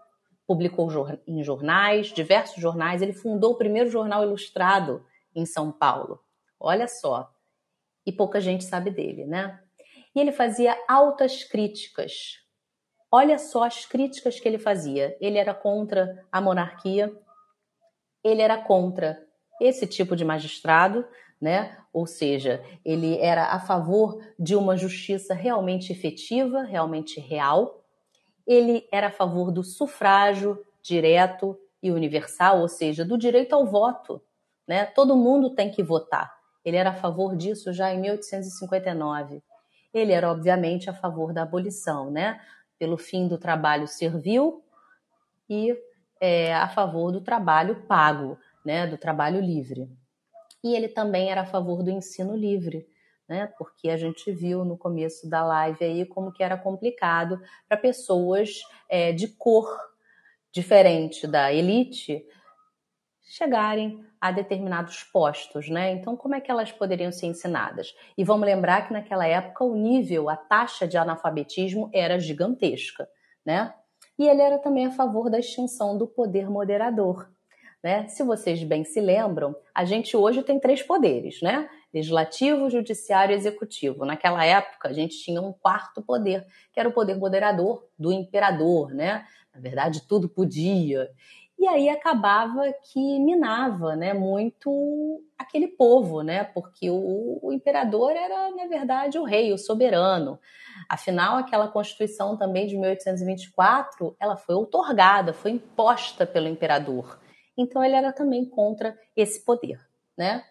publicou 0.46 0.90
em 1.26 1.42
jornais, 1.44 2.08
diversos 2.08 2.60
jornais, 2.60 3.02
ele 3.02 3.12
fundou 3.12 3.52
o 3.52 3.58
primeiro 3.58 3.90
jornal 3.90 4.22
ilustrado 4.22 5.04
em 5.34 5.46
São 5.46 5.70
Paulo. 5.70 6.20
Olha 6.58 6.88
só. 6.88 7.30
E 8.04 8.10
pouca 8.10 8.40
gente 8.40 8.64
sabe 8.64 8.90
dele, 8.90 9.24
né? 9.24 9.60
E 10.14 10.20
ele 10.20 10.32
fazia 10.32 10.76
altas 10.88 11.44
críticas 11.44 12.42
Olha 13.14 13.38
só 13.38 13.64
as 13.64 13.84
críticas 13.84 14.40
que 14.40 14.48
ele 14.48 14.58
fazia. 14.58 15.14
Ele 15.20 15.36
era 15.36 15.52
contra 15.52 16.26
a 16.32 16.40
monarquia, 16.40 17.14
ele 18.24 18.40
era 18.40 18.56
contra 18.56 19.22
esse 19.64 19.86
tipo 19.86 20.16
de 20.16 20.24
magistrado, 20.24 21.04
né? 21.40 21.76
Ou 21.92 22.06
seja, 22.06 22.62
ele 22.84 23.18
era 23.18 23.46
a 23.46 23.60
favor 23.60 24.22
de 24.38 24.54
uma 24.56 24.76
justiça 24.76 25.34
realmente 25.34 25.92
efetiva, 25.92 26.62
realmente 26.62 27.20
real. 27.20 27.84
Ele 28.46 28.86
era 28.90 29.08
a 29.08 29.10
favor 29.10 29.50
do 29.50 29.62
sufrágio 29.62 30.64
direto 30.82 31.58
e 31.82 31.90
universal, 31.90 32.60
ou 32.60 32.68
seja, 32.68 33.04
do 33.04 33.18
direito 33.18 33.54
ao 33.54 33.66
voto, 33.66 34.22
né? 34.66 34.86
Todo 34.86 35.16
mundo 35.16 35.50
tem 35.50 35.70
que 35.70 35.82
votar. 35.82 36.32
Ele 36.64 36.76
era 36.76 36.90
a 36.90 36.94
favor 36.94 37.36
disso 37.36 37.72
já 37.72 37.92
em 37.92 38.00
1859. 38.00 39.42
Ele 39.92 40.12
era 40.12 40.30
obviamente 40.30 40.88
a 40.88 40.94
favor 40.94 41.32
da 41.32 41.42
abolição, 41.42 42.10
né? 42.10 42.40
pelo 42.82 42.98
fim 42.98 43.28
do 43.28 43.38
trabalho 43.38 43.86
servil 43.86 44.60
e 45.48 45.72
é, 46.20 46.52
a 46.52 46.68
favor 46.68 47.12
do 47.12 47.20
trabalho 47.20 47.76
pago, 47.86 48.36
né, 48.64 48.86
do 48.86 48.96
trabalho 48.96 49.40
livre. 49.40 49.88
E 50.62 50.74
ele 50.74 50.88
também 50.88 51.30
era 51.30 51.42
a 51.42 51.46
favor 51.46 51.82
do 51.82 51.90
ensino 51.90 52.36
livre, 52.36 52.86
né, 53.28 53.52
porque 53.58 53.88
a 53.88 53.96
gente 53.96 54.30
viu 54.32 54.64
no 54.64 54.76
começo 54.76 55.28
da 55.28 55.44
live 55.44 55.84
aí 55.84 56.06
como 56.06 56.32
que 56.32 56.42
era 56.42 56.56
complicado 56.56 57.40
para 57.68 57.76
pessoas 57.76 58.60
é, 58.88 59.12
de 59.12 59.28
cor 59.28 59.68
diferente 60.52 61.26
da 61.26 61.52
elite 61.52 62.24
chegarem 63.22 64.04
a 64.20 64.30
determinados 64.30 65.02
postos, 65.04 65.68
né? 65.68 65.90
Então, 65.92 66.14
como 66.14 66.34
é 66.34 66.40
que 66.40 66.50
elas 66.50 66.70
poderiam 66.70 67.10
ser 67.10 67.26
ensinadas? 67.26 67.94
E 68.16 68.22
vamos 68.22 68.46
lembrar 68.46 68.86
que 68.86 68.92
naquela 68.92 69.26
época 69.26 69.64
o 69.64 69.74
nível, 69.74 70.28
a 70.28 70.36
taxa 70.36 70.86
de 70.86 70.98
analfabetismo 70.98 71.90
era 71.94 72.20
gigantesca, 72.20 73.08
né? 73.44 73.74
E 74.18 74.28
ele 74.28 74.42
era 74.42 74.58
também 74.58 74.86
a 74.86 74.90
favor 74.90 75.30
da 75.30 75.38
extinção 75.38 75.96
do 75.96 76.06
poder 76.06 76.50
moderador, 76.50 77.28
né? 77.82 78.06
Se 78.08 78.22
vocês 78.22 78.62
bem 78.62 78.84
se 78.84 79.00
lembram, 79.00 79.54
a 79.74 79.84
gente 79.84 80.16
hoje 80.16 80.42
tem 80.42 80.58
três 80.58 80.82
poderes, 80.82 81.40
né? 81.42 81.68
Legislativo, 81.92 82.70
judiciário 82.70 83.32
e 83.32 83.36
executivo. 83.36 84.04
Naquela 84.04 84.44
época, 84.44 84.88
a 84.88 84.92
gente 84.92 85.18
tinha 85.18 85.40
um 85.40 85.52
quarto 85.52 86.00
poder, 86.02 86.46
que 86.72 86.80
era 86.80 86.88
o 86.88 86.92
poder 86.92 87.16
moderador 87.16 87.84
do 87.98 88.12
imperador, 88.12 88.94
né? 88.94 89.24
Na 89.54 89.60
verdade, 89.60 90.06
tudo 90.08 90.28
podia 90.28 91.10
e 91.62 91.68
aí 91.68 91.88
acabava 91.88 92.72
que 92.90 93.20
minava 93.20 93.94
né, 93.94 94.12
muito 94.12 95.22
aquele 95.38 95.68
povo, 95.68 96.20
né, 96.20 96.42
porque 96.42 96.90
o, 96.90 97.38
o, 97.40 97.52
imperador 97.52 98.10
era, 98.10 98.50
na 98.50 98.66
verdade, 98.66 99.16
o 99.16 99.22
rei, 99.22 99.52
o 99.52 99.58
soberano. 99.58 100.40
Afinal, 100.88 101.36
aquela 101.36 101.68
Constituição 101.68 102.36
também 102.36 102.66
de 102.66 102.76
1824, 102.76 104.16
ela 104.18 104.36
foi 104.36 104.56
outorgada, 104.56 105.32
foi 105.32 105.52
imposta 105.52 106.26
pelo 106.26 106.48
imperador. 106.48 107.16
Então 107.56 107.84
ele 107.84 107.94
era 107.94 108.12
também 108.12 108.44
contra 108.44 108.98
esse 109.16 109.44
poder, 109.44 109.80
né? 110.16 110.44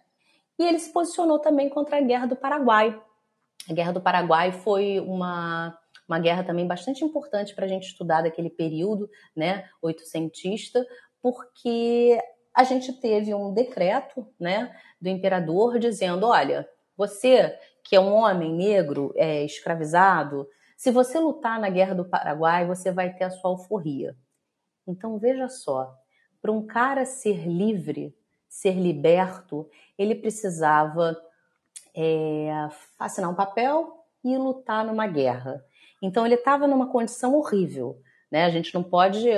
E 0.59 0.63
ele 0.63 0.79
se 0.79 0.91
posicionou 0.91 1.39
também 1.39 1.69
contra 1.69 1.97
a 1.97 2.01
Guerra 2.01 2.27
do 2.27 2.35
Paraguai. 2.35 3.01
A 3.69 3.73
Guerra 3.73 3.93
do 3.93 4.01
Paraguai 4.01 4.51
foi 4.51 4.99
uma 4.99 5.77
uma 6.11 6.19
guerra 6.19 6.43
também 6.43 6.67
bastante 6.67 7.05
importante 7.05 7.55
para 7.55 7.63
a 7.63 7.67
gente 7.69 7.87
estudar 7.87 8.21
daquele 8.21 8.49
período, 8.49 9.09
né, 9.33 9.69
oitocentista, 9.81 10.85
porque 11.21 12.19
a 12.53 12.65
gente 12.65 12.91
teve 12.99 13.33
um 13.33 13.53
decreto, 13.53 14.27
né, 14.37 14.75
do 14.99 15.07
imperador 15.07 15.79
dizendo, 15.79 16.27
olha, 16.27 16.67
você 16.97 17.57
que 17.83 17.95
é 17.95 17.99
um 17.99 18.13
homem 18.13 18.53
negro, 18.53 19.13
é, 19.15 19.45
escravizado, 19.45 20.47
se 20.75 20.91
você 20.91 21.17
lutar 21.17 21.59
na 21.59 21.69
guerra 21.69 21.95
do 21.95 22.05
Paraguai, 22.05 22.67
você 22.67 22.91
vai 22.91 23.13
ter 23.13 23.23
a 23.23 23.31
sua 23.31 23.51
alforria. 23.51 24.15
Então 24.85 25.17
veja 25.17 25.47
só, 25.47 25.95
para 26.41 26.51
um 26.51 26.65
cara 26.65 27.05
ser 27.05 27.47
livre, 27.47 28.15
ser 28.47 28.73
liberto, 28.73 29.69
ele 29.97 30.15
precisava 30.15 31.15
é, 31.95 32.49
assinar 32.99 33.29
um 33.29 33.35
papel 33.35 34.05
e 34.23 34.35
lutar 34.37 34.85
numa 34.85 35.07
guerra. 35.07 35.63
Então 36.01 36.25
ele 36.25 36.35
estava 36.35 36.67
numa 36.67 36.91
condição 36.91 37.35
horrível, 37.35 38.01
né? 38.31 38.45
A 38.45 38.49
gente 38.49 38.73
não 38.73 38.81
pode, 38.81 39.29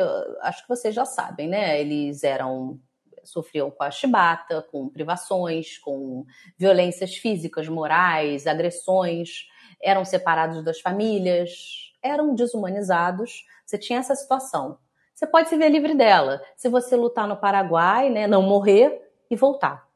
acho 0.41 0.61
que 0.63 0.69
vocês 0.69 0.95
já 0.95 1.05
sabem, 1.05 1.47
né? 1.47 1.79
Eles 1.79 2.23
eram 2.23 2.79
sofriam 3.23 3.71
com 3.71 3.83
a 3.83 3.91
chibata, 3.91 4.61
com 4.61 4.89
privações, 4.89 5.77
com 5.77 6.25
violências 6.57 7.15
físicas, 7.15 7.69
morais, 7.69 8.47
agressões, 8.47 9.47
eram 9.81 10.03
separados 10.05 10.63
das 10.63 10.79
famílias, 10.79 11.93
eram 12.01 12.35
desumanizados. 12.35 13.45
Você 13.65 13.77
tinha 13.77 13.99
essa 13.99 14.15
situação. 14.15 14.77
Você 15.13 15.27
pode 15.27 15.49
se 15.49 15.57
ver 15.57 15.69
livre 15.69 15.93
dela 15.95 16.41
se 16.55 16.69
você 16.69 16.95
lutar 16.95 17.27
no 17.27 17.37
Paraguai, 17.37 18.09
né, 18.09 18.27
não 18.27 18.41
morrer 18.41 19.01
e 19.29 19.35
voltar, 19.35 19.87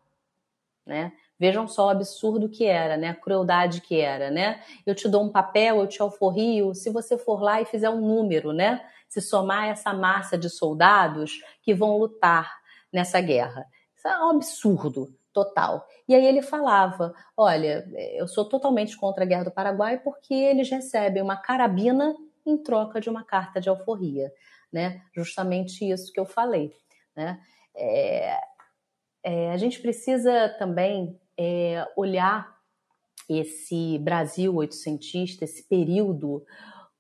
né? 0.86 1.12
Vejam 1.40 1.68
só 1.68 1.88
o 1.88 1.90
absurdo 1.90 2.50
que 2.50 2.66
era, 2.66 2.98
né? 2.98 3.10
A 3.10 3.16
crueldade 3.16 3.82
que 3.82 4.00
era, 4.00 4.32
né? 4.32 4.60
Eu 4.86 4.96
te 4.96 5.08
dou 5.08 5.24
um 5.24 5.30
papel, 5.30 5.80
eu 5.80 5.88
te 5.88 6.02
alforrio, 6.02 6.74
se 6.74 6.90
você 6.90 7.18
for 7.18 7.42
lá 7.42 7.62
e 7.62 7.66
fizer 7.66 7.90
um 7.90 8.02
número, 8.02 8.52
né? 8.52 8.84
Se 9.08 9.22
somar 9.22 9.68
essa 9.68 9.94
massa 9.94 10.38
de 10.38 10.50
soldados 10.50 11.44
que 11.62 11.76
vão 11.76 11.98
lutar 11.98 12.58
nessa 12.92 13.22
guerra. 13.22 13.68
Isso 13.96 14.08
é 14.08 14.26
um 14.26 14.32
absurdo 14.32 15.14
total. 15.32 15.88
E 16.08 16.16
aí 16.16 16.26
ele 16.26 16.42
falava: 16.42 17.14
olha, 17.36 17.88
eu 18.16 18.28
sou 18.28 18.46
totalmente 18.46 18.98
contra 18.98 19.24
a 19.24 19.28
guerra 19.28 19.44
do 19.44 19.52
Paraguai 19.52 20.00
porque 20.00 20.34
eles 20.34 20.70
recebem 20.70 21.22
uma 21.22 21.38
carabina 21.38 22.16
em 22.44 22.58
troca 22.58 23.00
de 23.00 23.10
uma 23.10 23.24
carta 23.24 23.62
de 23.62 23.70
alforria, 23.70 24.32
né? 24.72 25.02
Justamente 25.16 25.90
isso 25.90 26.12
que 26.12 26.20
eu 26.20 26.26
falei, 26.26 26.72
né? 27.16 27.40
É, 27.76 28.38
é, 29.24 29.52
a 29.52 29.58
gente 29.58 29.80
precisa 29.82 30.50
também 30.58 31.20
é, 31.38 31.86
olhar 31.96 32.58
esse 33.30 33.98
Brasil 34.00 34.56
oitocentista, 34.56 35.44
esse 35.44 35.68
período, 35.68 36.46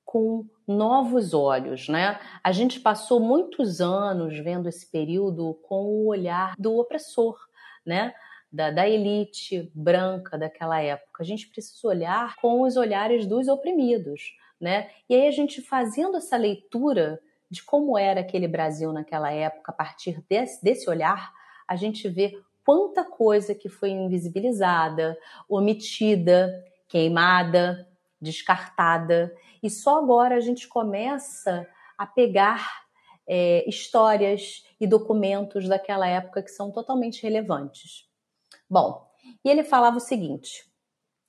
com 0.03 0.45
novos 0.67 1.33
olhos, 1.33 1.87
né? 1.87 2.19
A 2.43 2.51
gente 2.51 2.79
passou 2.79 3.19
muitos 3.19 3.81
anos 3.81 4.37
vendo 4.39 4.67
esse 4.67 4.89
período 4.89 5.53
com 5.63 5.85
o 5.85 6.07
olhar 6.07 6.53
do 6.57 6.77
opressor, 6.77 7.37
né? 7.85 8.13
Da, 8.51 8.71
da, 8.71 8.87
elite 8.87 9.69
branca 9.75 10.37
daquela 10.37 10.81
época. 10.81 11.21
A 11.21 11.25
gente 11.25 11.49
precisa 11.49 11.85
olhar 11.87 12.35
com 12.37 12.61
os 12.61 12.77
olhares 12.77 13.25
dos 13.25 13.49
oprimidos, 13.49 14.33
né? 14.59 14.89
E 15.09 15.15
aí 15.15 15.27
a 15.27 15.31
gente 15.31 15.61
fazendo 15.61 16.17
essa 16.17 16.37
leitura 16.37 17.21
de 17.49 17.63
como 17.63 17.97
era 17.97 18.21
aquele 18.21 18.47
Brasil 18.47 18.91
naquela 18.91 19.31
época, 19.31 19.71
a 19.71 19.75
partir 19.75 20.23
desse, 20.29 20.63
desse 20.63 20.89
olhar, 20.89 21.31
a 21.67 21.75
gente 21.75 22.07
vê 22.09 22.33
quanta 22.65 23.03
coisa 23.03 23.55
que 23.55 23.69
foi 23.69 23.91
invisibilizada, 23.91 25.17
omitida, 25.47 26.63
queimada, 26.87 27.87
descartada. 28.19 29.33
E 29.63 29.69
só 29.69 29.99
agora 29.99 30.35
a 30.35 30.41
gente 30.41 30.67
começa 30.67 31.67
a 31.97 32.05
pegar 32.05 32.87
é, 33.25 33.67
histórias 33.67 34.65
e 34.79 34.87
documentos 34.87 35.67
daquela 35.67 36.07
época 36.07 36.41
que 36.41 36.51
são 36.51 36.71
totalmente 36.71 37.23
relevantes. 37.23 38.07
Bom, 38.69 39.09
e 39.43 39.49
ele 39.49 39.63
falava 39.63 39.97
o 39.97 40.01
seguinte, 40.01 40.65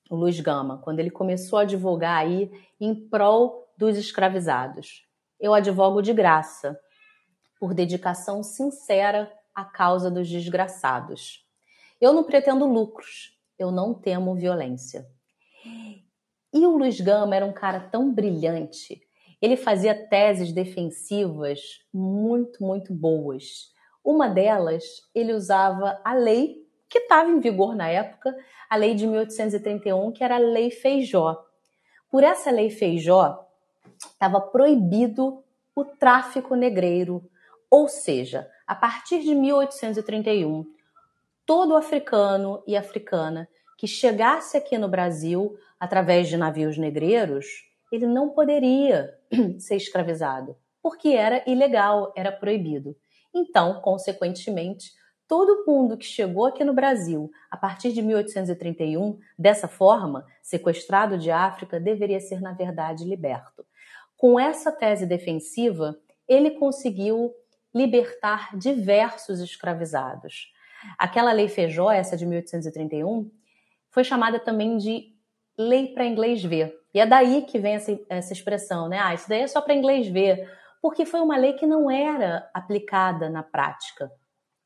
o 0.09 0.15
Luiz 0.15 0.39
Gama, 0.39 0.79
quando 0.79 0.99
ele 0.99 1.11
começou 1.11 1.59
a 1.59 1.63
advogar 1.63 2.17
aí 2.17 2.51
em 2.79 2.95
prol 2.95 3.71
dos 3.77 3.97
escravizados. 3.97 5.08
Eu 5.39 5.53
advogo 5.53 6.01
de 6.01 6.13
graça, 6.13 6.79
por 7.59 7.73
dedicação 7.73 8.43
sincera 8.43 9.31
a 9.53 9.65
causa 9.65 10.09
dos 10.09 10.29
desgraçados. 10.29 11.45
Eu 11.99 12.13
não 12.13 12.23
pretendo 12.23 12.65
lucros, 12.65 13.37
eu 13.57 13.71
não 13.71 13.93
temo 13.93 14.35
violência. 14.35 15.05
E 16.53 16.65
o 16.65 16.77
Luiz 16.77 16.99
Gama 16.99 17.35
era 17.35 17.45
um 17.45 17.53
cara 17.53 17.79
tão 17.79 18.13
brilhante. 18.13 19.01
Ele 19.41 19.55
fazia 19.55 19.95
teses 20.07 20.51
defensivas 20.51 21.59
muito, 21.93 22.63
muito 22.63 22.93
boas. 22.93 23.71
Uma 24.03 24.27
delas, 24.27 24.83
ele 25.13 25.33
usava 25.33 26.01
a 26.03 26.13
lei 26.13 26.67
que 26.89 26.99
estava 26.99 27.29
em 27.29 27.39
vigor 27.39 27.75
na 27.75 27.87
época, 27.87 28.35
a 28.69 28.75
lei 28.75 28.95
de 28.95 29.05
1831, 29.05 30.11
que 30.11 30.23
era 30.23 30.35
a 30.35 30.39
Lei 30.39 30.71
Feijó. 30.71 31.37
Por 32.09 32.23
essa 32.23 32.49
lei 32.49 32.71
Feijó, 32.71 33.47
estava 34.07 34.39
proibido 34.39 35.43
o 35.75 35.85
tráfico 35.85 36.55
negreiro, 36.55 37.23
ou 37.69 37.87
seja, 37.87 38.49
a 38.65 38.75
partir 38.75 39.21
de 39.21 39.33
1831, 39.33 40.65
todo 41.45 41.75
africano 41.75 42.63
e 42.67 42.75
africana 42.75 43.47
que 43.77 43.87
chegasse 43.87 44.57
aqui 44.57 44.77
no 44.77 44.89
Brasil 44.89 45.57
através 45.79 46.27
de 46.27 46.35
navios 46.35 46.77
negreiros, 46.77 47.45
ele 47.91 48.05
não 48.05 48.29
poderia 48.29 49.17
ser 49.57 49.77
escravizado, 49.77 50.57
porque 50.81 51.09
era 51.09 51.43
ilegal, 51.49 52.11
era 52.15 52.31
proibido. 52.31 52.95
Então, 53.33 53.79
consequentemente, 53.81 54.91
todo 55.27 55.63
mundo 55.65 55.97
que 55.97 56.05
chegou 56.05 56.45
aqui 56.45 56.63
no 56.63 56.73
Brasil 56.73 57.31
a 57.49 57.55
partir 57.55 57.93
de 57.93 58.01
1831, 58.01 59.17
dessa 59.37 59.67
forma, 59.67 60.25
sequestrado 60.41 61.17
de 61.17 61.31
África, 61.31 61.79
deveria 61.79 62.19
ser, 62.19 62.41
na 62.41 62.51
verdade, 62.51 63.05
liberto. 63.05 63.65
Com 64.19 64.37
essa 64.37 64.69
tese 64.69 65.05
defensiva, 65.05 65.97
ele 66.27 66.51
conseguiu 66.51 67.33
libertar 67.73 68.53
diversos 68.57 69.39
escravizados. 69.39 70.51
Aquela 70.97 71.31
lei 71.31 71.47
Feijó, 71.47 71.89
essa 71.89 72.17
de 72.17 72.25
1831, 72.25 73.31
foi 73.89 74.03
chamada 74.03 74.37
também 74.37 74.75
de 74.75 75.15
lei 75.57 75.93
para 75.93 76.05
inglês 76.05 76.43
ver. 76.43 76.77
E 76.93 76.99
é 76.99 77.05
daí 77.05 77.43
que 77.43 77.57
vem 77.57 77.75
essa, 77.75 77.97
essa 78.09 78.33
expressão, 78.33 78.89
né? 78.89 78.99
Ah, 78.99 79.13
isso 79.13 79.29
daí 79.29 79.43
é 79.43 79.47
só 79.47 79.61
para 79.61 79.73
inglês 79.73 80.09
ver, 80.09 80.51
porque 80.81 81.05
foi 81.05 81.21
uma 81.21 81.37
lei 81.37 81.53
que 81.53 81.65
não 81.65 81.89
era 81.89 82.49
aplicada 82.53 83.29
na 83.29 83.41
prática. 83.41 84.11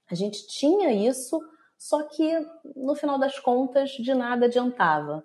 A 0.09 0.15
gente 0.15 0.47
tinha 0.47 0.91
isso, 0.91 1.39
só 1.77 2.01
que 2.01 2.43
no 2.75 2.95
final 2.95 3.19
das 3.19 3.37
contas 3.37 3.91
de 3.91 4.15
nada 4.15 4.47
adiantava. 4.47 5.23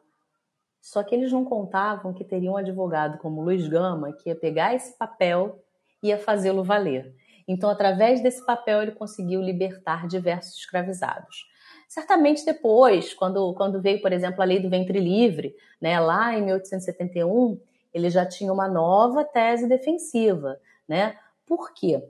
Só 0.81 1.03
que 1.03 1.15
eles 1.15 1.33
não 1.33 1.45
contavam 1.45 2.13
que 2.13 2.25
teria 2.25 2.51
um 2.51 2.57
advogado 2.57 3.19
como 3.19 3.43
Luiz 3.43 3.67
Gama 3.69 4.13
que 4.13 4.29
ia 4.29 4.37
pegar 4.37 4.75
esse 4.75 4.97
papel 4.97 5.63
e 6.03 6.09
ia 6.09 6.19
fazê-lo 6.19 6.65
valer. 6.65 7.15
Então, 7.47 7.71
através 7.71 8.23
desse 8.23 8.45
papel, 8.45 8.83
ele 8.83 8.93
conseguiu 8.93 9.41
libertar 9.41 10.07
diversos 10.07 10.59
escravizados. 10.59 11.47
Certamente 11.89 12.45
depois, 12.45 13.15
quando, 13.15 13.55
quando 13.55 13.81
veio, 13.81 14.03
por 14.03 14.13
exemplo, 14.13 14.43
a 14.43 14.45
lei 14.45 14.61
do 14.61 14.69
ventre 14.69 15.01
livre, 15.01 15.57
né, 15.81 15.99
lá 15.99 16.37
em 16.37 16.43
1871, 16.43 17.59
ele 17.93 18.11
já 18.11 18.27
tinha 18.27 18.53
uma 18.53 18.69
nova 18.69 19.25
tese 19.25 19.67
defensiva. 19.67 20.61
Né? 20.87 21.17
Por 21.47 21.73
quê? 21.73 22.03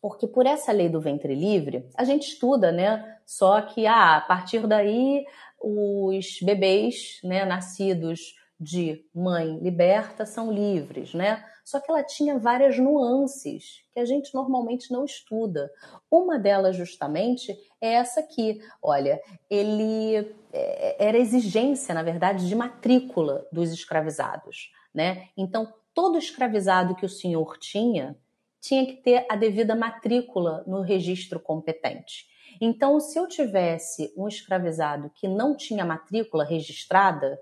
Porque 0.00 0.28
por 0.28 0.46
essa 0.46 0.70
lei 0.70 0.88
do 0.88 1.00
ventre 1.00 1.34
livre, 1.34 1.84
a 1.96 2.04
gente 2.04 2.28
estuda, 2.28 2.70
né? 2.70 3.16
Só 3.26 3.60
que 3.60 3.84
ah, 3.86 4.16
a 4.16 4.20
partir 4.20 4.64
daí 4.66 5.26
os 5.60 6.38
bebês 6.42 7.20
né, 7.22 7.44
nascidos 7.44 8.34
de 8.60 9.04
mãe 9.14 9.58
liberta 9.58 10.26
são 10.26 10.52
livres, 10.52 11.14
né? 11.14 11.44
Só 11.64 11.78
que 11.80 11.90
ela 11.90 12.02
tinha 12.02 12.38
várias 12.38 12.78
nuances 12.78 13.82
que 13.92 14.00
a 14.00 14.04
gente 14.04 14.34
normalmente 14.34 14.90
não 14.90 15.04
estuda. 15.04 15.70
Uma 16.10 16.38
delas, 16.38 16.74
justamente, 16.74 17.56
é 17.80 17.92
essa 17.92 18.20
aqui. 18.20 18.60
Olha, 18.82 19.20
ele 19.48 20.34
é, 20.52 21.06
era 21.06 21.18
exigência, 21.18 21.94
na 21.94 22.02
verdade, 22.02 22.48
de 22.48 22.54
matrícula 22.54 23.46
dos 23.52 23.70
escravizados, 23.70 24.72
né? 24.92 25.28
Então, 25.36 25.72
todo 25.94 26.18
escravizado 26.18 26.96
que 26.96 27.04
o 27.04 27.08
senhor 27.08 27.58
tinha 27.58 28.16
tinha 28.60 28.84
que 28.84 28.94
ter 28.94 29.24
a 29.30 29.36
devida 29.36 29.76
matrícula 29.76 30.64
no 30.66 30.80
registro 30.80 31.38
competente. 31.38 32.26
Então, 32.60 32.98
se 33.00 33.18
eu 33.18 33.26
tivesse 33.26 34.12
um 34.16 34.28
escravizado 34.28 35.10
que 35.14 35.28
não 35.28 35.56
tinha 35.56 35.84
matrícula 35.84 36.44
registrada, 36.44 37.40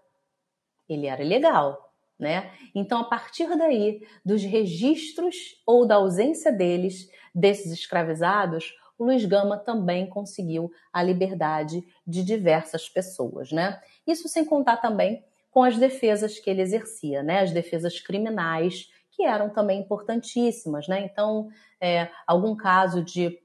ele 0.89 1.07
era 1.07 1.23
ilegal 1.23 1.87
né? 2.19 2.51
Então, 2.75 3.01
a 3.01 3.05
partir 3.05 3.47
daí, 3.57 4.01
dos 4.25 4.43
registros 4.43 5.37
ou 5.67 5.87
da 5.87 5.97
ausência 5.97 6.51
deles, 6.51 7.09
desses 7.35 7.73
escravizados, 7.73 8.73
o 8.99 9.05
Luiz 9.05 9.25
Gama 9.27 9.59
também 9.59 10.09
conseguiu 10.09 10.71
a 10.93 11.03
liberdade 11.03 11.85
de 12.07 12.25
diversas 12.25 12.89
pessoas, 12.89 13.53
né? 13.53 13.79
Isso 14.07 14.29
sem 14.29 14.45
contar 14.45 14.79
também 14.79 15.23
com 15.51 15.63
as 15.63 15.77
defesas 15.77 16.39
que 16.39 16.49
ele 16.49 16.63
exercia, 16.63 17.23
né? 17.23 17.41
As 17.41 17.53
defesas 17.53 18.01
criminais, 18.01 18.89
que 19.11 19.23
eram 19.23 19.51
também 19.51 19.81
importantíssimas, 19.81 20.89
né? 20.89 21.01
Então, 21.01 21.49
é, 21.81 22.09
algum 22.27 22.57
caso 22.57 23.05
de 23.05 23.39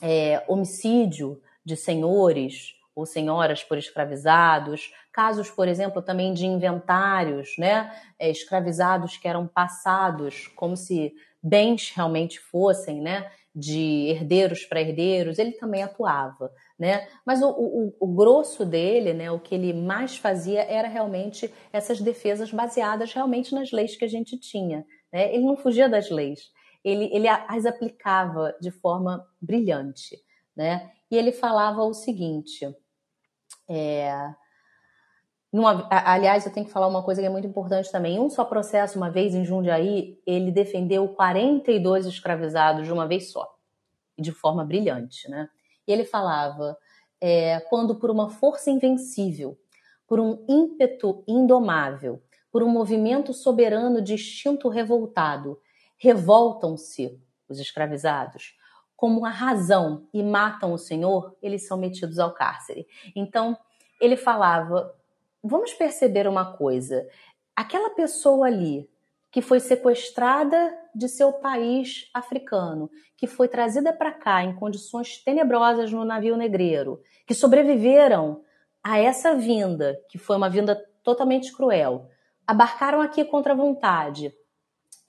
é, 0.00 0.42
homicídio 0.48 1.40
de 1.64 1.76
senhores, 1.76 2.74
ou 2.94 3.06
senhoras 3.06 3.62
por 3.62 3.78
escravizados, 3.78 4.92
casos, 5.12 5.50
por 5.50 5.68
exemplo, 5.68 6.02
também 6.02 6.32
de 6.32 6.46
inventários, 6.46 7.56
né, 7.58 7.90
é, 8.18 8.30
escravizados 8.30 9.16
que 9.16 9.28
eram 9.28 9.46
passados 9.46 10.48
como 10.48 10.76
se 10.76 11.12
bens 11.42 11.92
realmente 11.94 12.38
fossem, 12.38 13.00
né, 13.00 13.30
de 13.54 14.08
herdeiros 14.08 14.64
para 14.64 14.80
herdeiros, 14.80 15.38
ele 15.38 15.52
também 15.52 15.82
atuava, 15.82 16.52
né? 16.78 17.08
Mas 17.26 17.42
o, 17.42 17.48
o, 17.48 17.96
o, 17.98 18.06
grosso 18.06 18.64
dele, 18.64 19.12
né, 19.12 19.28
o 19.30 19.40
que 19.40 19.56
ele 19.56 19.72
mais 19.72 20.16
fazia 20.16 20.62
era 20.62 20.86
realmente 20.86 21.52
essas 21.72 22.00
defesas 22.00 22.52
baseadas 22.52 23.12
realmente 23.12 23.52
nas 23.52 23.72
leis 23.72 23.96
que 23.96 24.04
a 24.04 24.08
gente 24.08 24.38
tinha, 24.38 24.86
né? 25.12 25.34
Ele 25.34 25.44
não 25.44 25.56
fugia 25.56 25.88
das 25.88 26.10
leis, 26.10 26.52
ele, 26.84 27.10
ele 27.12 27.28
as 27.28 27.66
aplicava 27.66 28.54
de 28.60 28.70
forma 28.70 29.26
brilhante, 29.40 30.18
né? 30.56 30.90
E 31.10 31.16
ele 31.16 31.32
falava 31.32 31.82
o 31.82 31.92
seguinte: 31.92 32.66
é, 33.68 34.34
numa, 35.52 35.88
aliás, 35.90 36.46
eu 36.46 36.52
tenho 36.52 36.66
que 36.66 36.72
falar 36.72 36.86
uma 36.86 37.02
coisa 37.02 37.20
que 37.20 37.26
é 37.26 37.30
muito 37.30 37.46
importante 37.46 37.90
também. 37.90 38.16
Em 38.16 38.20
um 38.20 38.30
só 38.30 38.44
processo, 38.44 38.96
uma 38.96 39.10
vez 39.10 39.34
em 39.34 39.44
Jundiaí, 39.44 40.20
ele 40.26 40.52
defendeu 40.52 41.08
42 41.08 42.06
escravizados 42.06 42.86
de 42.86 42.92
uma 42.92 43.06
vez 43.06 43.32
só, 43.32 43.48
de 44.18 44.32
forma 44.32 44.64
brilhante, 44.64 45.28
né? 45.28 45.48
E 45.86 45.92
ele 45.92 46.04
falava: 46.04 46.76
é, 47.20 47.60
quando 47.68 47.96
por 47.96 48.10
uma 48.10 48.30
força 48.30 48.70
invencível, 48.70 49.58
por 50.06 50.20
um 50.20 50.44
ímpeto 50.48 51.24
indomável, 51.26 52.22
por 52.50 52.62
um 52.62 52.68
movimento 52.68 53.32
soberano 53.32 54.00
de 54.00 54.14
instinto 54.14 54.68
revoltado, 54.68 55.58
revoltam-se 56.00 57.20
os 57.48 57.60
escravizados, 57.60 58.56
como 58.96 59.24
a 59.24 59.30
razão 59.30 60.08
e 60.12 60.22
matam 60.22 60.72
o 60.72 60.78
Senhor, 60.78 61.36
eles 61.42 61.66
são 61.66 61.78
metidos 61.78 62.18
ao 62.18 62.32
cárcere. 62.32 62.86
Então, 63.14 63.56
ele 64.00 64.16
falava: 64.16 64.94
vamos 65.42 65.72
perceber 65.74 66.26
uma 66.26 66.56
coisa. 66.56 67.06
Aquela 67.54 67.90
pessoa 67.90 68.46
ali 68.46 68.88
que 69.30 69.40
foi 69.40 69.60
sequestrada 69.60 70.76
de 70.94 71.08
seu 71.08 71.32
país 71.34 72.10
africano, 72.12 72.90
que 73.16 73.26
foi 73.26 73.46
trazida 73.46 73.92
para 73.92 74.10
cá 74.10 74.42
em 74.42 74.54
condições 74.56 75.18
tenebrosas 75.22 75.92
no 75.92 76.04
navio 76.04 76.36
negreiro, 76.36 77.00
que 77.26 77.34
sobreviveram 77.34 78.42
a 78.82 78.98
essa 78.98 79.36
vinda, 79.36 79.96
que 80.08 80.18
foi 80.18 80.36
uma 80.36 80.50
vinda 80.50 80.74
totalmente 81.04 81.52
cruel, 81.52 82.08
abarcaram 82.46 83.00
aqui 83.00 83.24
contra 83.24 83.52
a 83.52 83.56
vontade, 83.56 84.34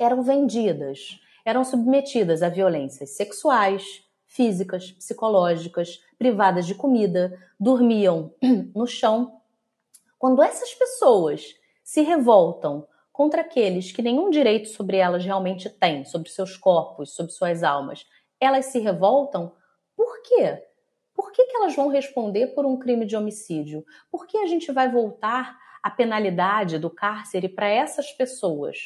eram 0.03 0.23
vendidas, 0.23 1.19
eram 1.45 1.63
submetidas 1.63 2.41
a 2.41 2.49
violências 2.49 3.11
sexuais, 3.11 4.03
físicas, 4.25 4.91
psicológicas, 4.91 5.99
privadas 6.17 6.65
de 6.65 6.73
comida, 6.73 7.37
dormiam 7.59 8.33
no 8.73 8.87
chão. 8.87 9.41
Quando 10.17 10.41
essas 10.41 10.73
pessoas 10.73 11.53
se 11.83 12.01
revoltam 12.01 12.87
contra 13.11 13.41
aqueles 13.41 13.91
que 13.91 14.01
nenhum 14.01 14.29
direito 14.29 14.69
sobre 14.69 14.97
elas 14.97 15.25
realmente 15.25 15.69
têm, 15.69 16.05
sobre 16.05 16.29
seus 16.29 16.55
corpos, 16.55 17.13
sobre 17.13 17.31
suas 17.31 17.61
almas, 17.61 18.05
elas 18.39 18.65
se 18.65 18.79
revoltam, 18.79 19.53
por 19.95 20.21
quê? 20.23 20.63
Por 21.13 21.31
que, 21.31 21.45
que 21.45 21.57
elas 21.57 21.75
vão 21.75 21.89
responder 21.89 22.47
por 22.47 22.65
um 22.65 22.79
crime 22.79 23.05
de 23.05 23.15
homicídio? 23.15 23.85
Por 24.09 24.25
que 24.25 24.37
a 24.37 24.47
gente 24.47 24.71
vai 24.71 24.89
voltar 24.89 25.55
a 25.83 25.91
penalidade 25.91 26.79
do 26.79 26.89
cárcere 26.89 27.49
para 27.49 27.67
essas 27.67 28.11
pessoas? 28.13 28.77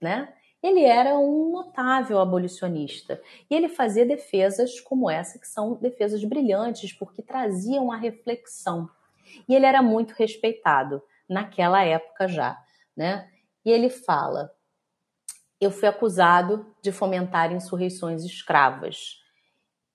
Né? 0.00 0.32
Ele 0.62 0.84
era 0.84 1.16
um 1.18 1.52
notável 1.52 2.18
abolicionista 2.18 3.20
e 3.48 3.54
ele 3.54 3.68
fazia 3.68 4.04
defesas 4.04 4.80
como 4.80 5.08
essa, 5.08 5.38
que 5.38 5.46
são 5.46 5.74
defesas 5.74 6.24
brilhantes, 6.24 6.92
porque 6.92 7.22
traziam 7.22 7.92
a 7.92 7.96
reflexão. 7.96 8.88
E 9.48 9.54
ele 9.54 9.66
era 9.66 9.82
muito 9.82 10.12
respeitado 10.12 11.02
naquela 11.28 11.84
época 11.84 12.26
já, 12.26 12.58
né? 12.96 13.30
E 13.64 13.70
ele 13.70 13.88
fala: 13.88 14.52
Eu 15.60 15.70
fui 15.70 15.86
acusado 15.86 16.74
de 16.82 16.90
fomentar 16.90 17.52
insurreições 17.52 18.24
escravas. 18.24 19.20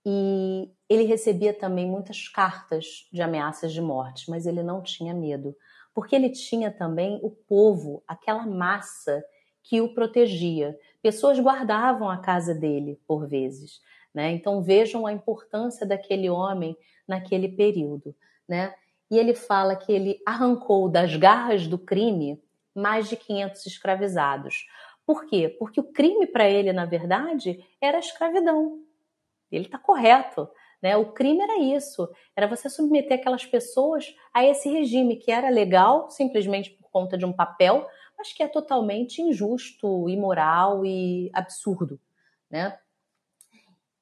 E 0.06 0.70
ele 0.89 1.04
recebia 1.04 1.54
também 1.54 1.88
muitas 1.88 2.28
cartas 2.28 3.08
de 3.12 3.22
ameaças 3.22 3.74
de 3.74 3.82
morte, 3.82 4.30
mas 4.30 4.46
ele 4.46 4.62
não 4.62 4.82
tinha 4.82 5.13
medo, 5.13 5.56
porque 5.94 6.16
ele 6.16 6.30
tinha 6.30 6.70
também 6.72 7.20
o 7.24 7.32
povo, 7.32 8.04
aquela 8.08 8.46
massa 8.46 9.24
que 9.63 9.82
o 9.82 9.93
protegia. 9.93 10.78
Pessoas 11.02 11.39
guardavam 11.39 12.10
a 12.10 12.17
casa 12.17 12.54
dele, 12.54 12.99
por 13.08 13.28
vezes. 13.28 13.82
Né? 14.13 14.32
Então 14.32 14.62
vejam 14.62 15.08
a 15.08 15.13
importância 15.13 15.86
daquele 15.86 16.30
homem 16.30 16.78
naquele 17.08 17.49
período. 17.49 18.15
Né? 18.47 18.73
E 19.10 19.17
ele 19.17 19.34
fala 19.34 19.76
que 19.76 19.91
ele 19.91 20.21
arrancou 20.26 20.89
das 20.89 21.15
garras 21.15 21.67
do 21.67 21.78
crime 21.78 22.41
mais 22.76 23.08
de 23.10 23.15
500 23.15 23.65
escravizados. 23.65 24.67
Por 25.06 25.26
quê? 25.26 25.49
Porque 25.60 25.80
o 25.80 25.91
crime 25.91 26.28
para 26.28 26.49
ele, 26.49 26.71
na 26.71 26.86
verdade, 26.86 27.63
era 27.82 27.97
a 27.97 27.99
escravidão. 27.99 28.80
Ele 29.52 29.65
está 29.65 29.78
correto. 29.78 30.49
Né? 30.82 30.97
O 30.97 31.13
crime 31.13 31.41
era 31.41 31.60
isso, 31.60 32.10
era 32.36 32.45
você 32.45 32.69
submeter 32.69 33.17
aquelas 33.17 33.45
pessoas 33.45 34.13
a 34.34 34.43
esse 34.43 34.69
regime 34.69 35.15
que 35.15 35.32
era 35.32 35.49
legal 35.49 36.10
simplesmente 36.10 36.71
por 36.71 36.89
conta 36.89 37.17
de 37.17 37.26
um 37.26 37.32
papel, 37.32 37.88
mas 38.24 38.32
que 38.32 38.42
é 38.42 38.48
totalmente 38.48 39.22
injusto, 39.22 40.08
imoral 40.08 40.86
e 40.86 41.30
absurdo, 41.34 42.00
né? 42.50 42.80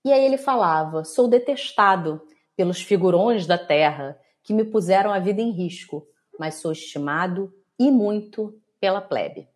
E 0.05 0.13
aí 0.13 0.23
ele 0.23 0.37
falava: 0.37 1.03
sou 1.03 1.27
detestado 1.27 2.21
pelos 2.55 2.79
figurões 2.83 3.47
da 3.47 3.57
terra 3.57 4.19
que 4.43 4.53
me 4.53 4.63
puseram 4.63 5.11
a 5.11 5.17
vida 5.17 5.41
em 5.41 5.49
risco, 5.49 6.07
mas 6.37 6.61
sou 6.61 6.71
estimado 6.71 7.51
e 7.79 7.89
muito 7.89 8.61
pela 8.79 9.01
plebe. 9.01 9.47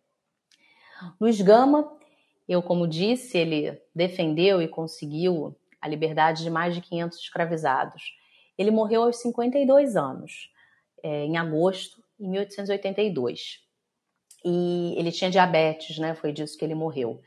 Luiz 1.20 1.40
Gama, 1.40 1.96
eu 2.48 2.60
como 2.60 2.88
disse, 2.88 3.38
ele 3.38 3.80
defendeu 3.94 4.60
e 4.60 4.66
conseguiu 4.66 5.56
a 5.80 5.86
liberdade 5.86 6.42
de 6.42 6.50
mais 6.50 6.74
de 6.74 6.80
500 6.80 7.18
escravizados. 7.20 8.02
Ele 8.58 8.72
morreu 8.72 9.04
aos 9.04 9.18
52 9.18 9.94
anos, 9.94 10.50
é, 11.04 11.24
em 11.24 11.36
agosto 11.36 12.02
de 12.18 12.26
1882 12.26 13.65
e 14.48 14.94
ele 14.96 15.10
tinha 15.10 15.28
diabetes, 15.28 15.98
né? 15.98 16.14
Foi 16.14 16.32
disso 16.32 16.56
que 16.56 16.64
ele 16.64 16.74
morreu. 16.74 17.20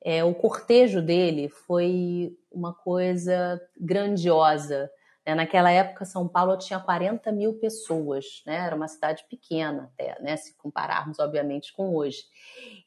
É, 0.00 0.22
o 0.22 0.32
cortejo 0.32 1.02
dele 1.02 1.48
foi 1.48 2.38
uma 2.52 2.72
coisa 2.72 3.60
grandiosa. 3.76 4.88
Né? 5.26 5.34
Naquela 5.34 5.72
época, 5.72 6.04
São 6.04 6.28
Paulo 6.28 6.56
tinha 6.56 6.78
40 6.78 7.32
mil 7.32 7.54
pessoas, 7.54 8.44
né? 8.46 8.64
Era 8.64 8.76
uma 8.76 8.86
cidade 8.86 9.24
pequena 9.28 9.90
até, 9.92 10.22
né? 10.22 10.36
Se 10.36 10.56
compararmos, 10.56 11.18
obviamente, 11.18 11.72
com 11.72 11.96
hoje. 11.96 12.22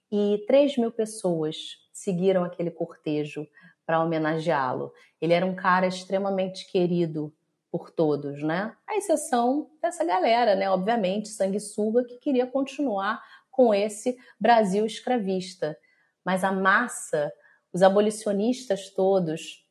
E 0.10 0.42
3 0.48 0.78
mil 0.78 0.92
pessoas 0.94 1.80
seguiram 1.92 2.46
aquele 2.46 2.72
cortejo 2.72 3.46
para 3.86 4.02
homenageá-lo. 4.02 4.94
Ele 5.20 5.34
era 5.34 5.46
um 5.46 5.54
cara 5.54 5.86
extremamente 5.86 6.66
querido 6.72 7.34
por 7.74 7.90
todos, 7.90 8.44
né? 8.44 8.78
A 8.88 8.98
exceção 8.98 9.68
dessa 9.82 10.06
galera, 10.06 10.54
né? 10.54 10.70
Obviamente, 10.70 11.30
sanguessuga 11.30 12.04
que 12.04 12.18
queria 12.18 12.46
continuar 12.46 13.20
com 13.50 13.74
esse 13.74 14.16
Brasil 14.40 14.86
escravista. 14.86 15.76
Mas 16.24 16.44
a 16.44 16.52
massa, 16.52 17.34
os 17.74 17.82
abolicionistas 17.82 18.92
todos, 18.92 19.68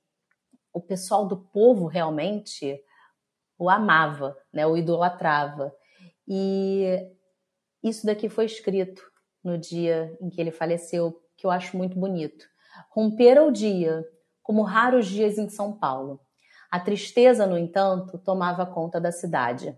o 0.73 0.81
pessoal 0.81 1.29
do 1.29 1.37
povo 1.37 1.87
realmente 1.87 2.77
o 3.57 3.71
amava, 3.71 4.37
né? 4.53 4.67
O 4.67 4.77
idolatrava. 4.77 5.73
E 6.27 7.09
isso 7.85 8.05
daqui 8.05 8.29
foi 8.29 8.47
escrito 8.47 9.01
no 9.45 9.57
dia 9.57 10.19
em 10.21 10.29
que 10.29 10.41
ele 10.41 10.51
faleceu, 10.51 11.23
que 11.37 11.47
eu 11.47 11.53
acho 11.53 11.77
muito 11.77 11.97
bonito. 11.97 12.47
Rompera 12.91 13.45
o 13.45 13.53
dia, 13.53 14.05
como 14.43 14.62
raros 14.62 15.07
dias 15.07 15.38
em 15.38 15.49
São 15.49 15.79
Paulo 15.79 16.21
a 16.73 16.81
tristeza, 16.81 17.47
no 17.47 17.59
entanto, 17.59 18.17
tomava 18.17 18.65
conta 18.65 18.99
da 18.99 19.13
cidade. 19.13 19.77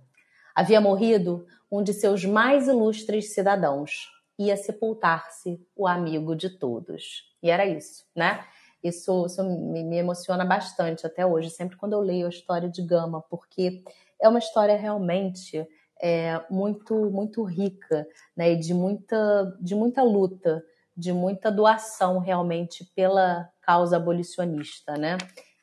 Havia 0.55 0.81
morrido 0.81 1.45
um 1.69 1.83
de 1.83 1.93
seus 1.93 2.25
mais 2.25 2.69
ilustres 2.69 3.35
cidadãos. 3.35 4.13
Ia 4.39 4.57
sepultar-se 4.57 5.61
o 5.75 5.89
amigo 5.89 6.37
de 6.37 6.51
todos. 6.51 7.35
E 7.43 7.51
era 7.51 7.67
isso, 7.67 8.05
né? 8.15 8.45
Isso, 8.81 9.27
isso 9.27 9.43
me, 9.43 9.97
emociona 9.97 10.45
bastante 10.45 11.05
até 11.05 11.27
hoje, 11.27 11.51
sempre 11.51 11.77
quando 11.77 11.95
eu 11.95 12.01
leio 12.01 12.27
a 12.27 12.31
história 12.31 12.69
de 12.69 12.81
Gama, 12.81 13.23
porque 13.29 13.83
é 14.23 14.29
uma 14.29 14.39
história 14.39 14.77
realmente 14.77 15.67
é, 16.01 16.41
muito 16.49 17.11
muito 17.11 17.43
rica, 17.43 18.07
né? 18.37 18.53
E 18.53 18.57
de 18.57 18.73
muita, 18.73 19.57
de 19.61 19.75
muita 19.75 20.01
luta, 20.05 20.65
de 20.97 21.13
muita 21.13 21.51
doação 21.51 22.21
realmente 22.21 22.85
pela 22.95 23.51
causa 23.63 23.97
abolicionista, 23.97 24.97
né? 24.97 25.19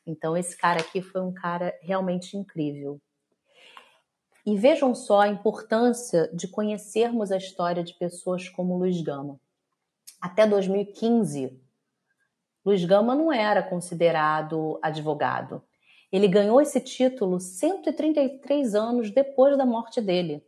Então, 0.06 0.36
esse 0.36 0.56
cara 0.56 0.80
aqui 0.80 1.00
foi 1.00 1.20
um 1.20 1.32
cara 1.32 1.76
realmente 1.80 2.36
incrível. 2.36 3.00
E 4.44 4.56
vejam 4.56 4.94
só 4.94 5.20
a 5.20 5.28
importância 5.28 6.28
de 6.34 6.48
conhecermos 6.48 7.30
a 7.30 7.36
história 7.36 7.84
de 7.84 7.94
pessoas 7.94 8.48
como 8.48 8.76
Luiz 8.76 9.00
Gama. 9.00 9.40
Até 10.20 10.46
2015, 10.46 11.60
Luiz 12.64 12.84
Gama 12.84 13.14
não 13.14 13.32
era 13.32 13.62
considerado 13.62 14.78
advogado. 14.82 15.62
Ele 16.10 16.26
ganhou 16.26 16.60
esse 16.60 16.80
título 16.80 17.38
133 17.38 18.74
anos 18.74 19.10
depois 19.10 19.56
da 19.56 19.64
morte 19.64 20.00
dele. 20.00 20.44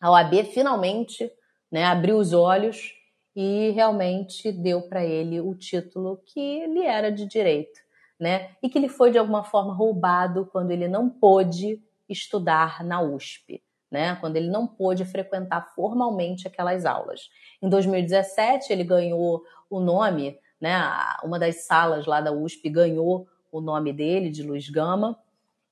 A 0.00 0.10
OAB 0.10 0.44
finalmente 0.52 1.30
né, 1.70 1.84
abriu 1.84 2.18
os 2.18 2.32
olhos 2.32 2.94
e 3.34 3.70
realmente 3.70 4.52
deu 4.52 4.82
para 4.82 5.04
ele 5.04 5.40
o 5.40 5.54
título 5.54 6.22
que 6.24 6.64
lhe 6.66 6.84
era 6.84 7.10
de 7.10 7.26
direito 7.26 7.85
né? 8.18 8.50
E 8.62 8.68
que 8.68 8.78
ele 8.78 8.88
foi 8.88 9.10
de 9.10 9.18
alguma 9.18 9.44
forma 9.44 9.74
roubado 9.74 10.46
quando 10.46 10.70
ele 10.70 10.88
não 10.88 11.08
pôde 11.08 11.82
estudar 12.08 12.84
na 12.84 13.00
USP, 13.00 13.62
né? 13.90 14.16
Quando 14.16 14.36
ele 14.36 14.48
não 14.48 14.66
pôde 14.66 15.04
frequentar 15.04 15.74
formalmente 15.74 16.46
aquelas 16.46 16.86
aulas. 16.86 17.28
Em 17.60 17.68
2017 17.68 18.72
ele 18.72 18.84
ganhou 18.84 19.42
o 19.68 19.80
nome, 19.80 20.38
né? 20.60 20.78
Uma 21.22 21.38
das 21.38 21.66
salas 21.66 22.06
lá 22.06 22.20
da 22.20 22.32
USP 22.32 22.68
ganhou 22.68 23.28
o 23.50 23.60
nome 23.60 23.92
dele, 23.92 24.30
de 24.30 24.42
Luiz 24.42 24.68
Gama, 24.68 25.18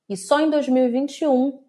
e 0.07 0.15
só 0.15 0.39
em 0.39 0.49
2021 0.49 1.63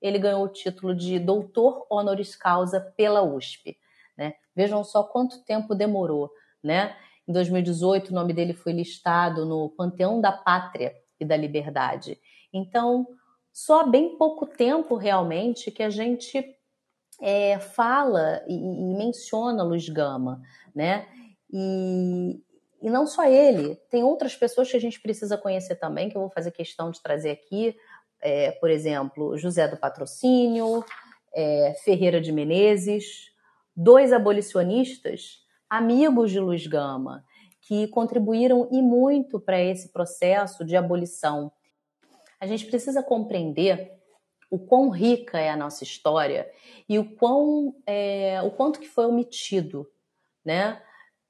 ele 0.00 0.18
ganhou 0.18 0.44
o 0.44 0.48
título 0.48 0.94
de 0.94 1.18
doutor 1.18 1.86
honoris 1.88 2.36
causa 2.36 2.78
pela 2.78 3.22
USP. 3.22 3.76
Né? 4.16 4.34
Vejam 4.54 4.84
só 4.84 5.02
quanto 5.02 5.42
tempo 5.44 5.74
demorou. 5.74 6.30
Né? 6.62 6.94
Em 7.26 7.32
2018, 7.32 8.10
o 8.10 8.14
nome 8.14 8.32
dele 8.32 8.52
foi 8.52 8.72
listado 8.72 9.46
no 9.46 9.70
Panteão 9.70 10.20
da 10.20 10.32
Pátria 10.32 10.94
e 11.18 11.24
da 11.24 11.36
Liberdade. 11.36 12.18
Então, 12.52 13.06
só 13.52 13.80
há 13.80 13.86
bem 13.86 14.16
pouco 14.16 14.46
tempo 14.46 14.96
realmente 14.96 15.70
que 15.70 15.82
a 15.82 15.90
gente 15.90 16.44
é, 17.20 17.58
fala 17.58 18.42
e, 18.48 18.54
e, 18.54 18.96
menciona 18.96 19.62
Luiz 19.62 19.88
Gama, 19.88 20.42
né? 20.74 21.06
E, 21.52 22.42
e 22.82 22.90
não 22.90 23.06
só 23.06 23.24
ele, 23.24 23.76
tem 23.88 24.02
outras 24.02 24.36
pessoas 24.36 24.70
que 24.70 24.76
a 24.76 24.80
gente 24.80 25.00
precisa 25.00 25.38
conhecer 25.38 25.76
também, 25.76 26.10
que 26.10 26.16
eu 26.16 26.20
vou 26.20 26.30
fazer 26.30 26.50
questão 26.50 26.90
de 26.90 27.00
trazer 27.00 27.30
aqui, 27.30 27.76
é, 28.20 28.50
por 28.52 28.70
exemplo, 28.70 29.38
José 29.38 29.68
do 29.68 29.76
Patrocínio, 29.76 30.84
é, 31.32 31.74
Ferreira 31.84 32.20
de 32.20 32.32
Menezes, 32.32 33.30
dois 33.76 34.12
abolicionistas, 34.12 35.43
amigos 35.76 36.30
de 36.30 36.38
Luiz 36.38 36.66
Gama, 36.66 37.24
que 37.60 37.88
contribuíram 37.88 38.68
e 38.70 38.80
muito 38.80 39.40
para 39.40 39.60
esse 39.60 39.88
processo 39.92 40.64
de 40.64 40.76
abolição. 40.76 41.50
A 42.38 42.46
gente 42.46 42.66
precisa 42.66 43.02
compreender 43.02 43.92
o 44.50 44.58
quão 44.58 44.88
rica 44.88 45.40
é 45.40 45.50
a 45.50 45.56
nossa 45.56 45.82
história 45.82 46.48
e 46.88 46.96
o 46.98 47.16
quão 47.16 47.74
é, 47.86 48.40
o 48.42 48.52
quanto 48.52 48.78
que 48.78 48.86
foi 48.86 49.06
omitido, 49.06 49.90
né? 50.44 50.80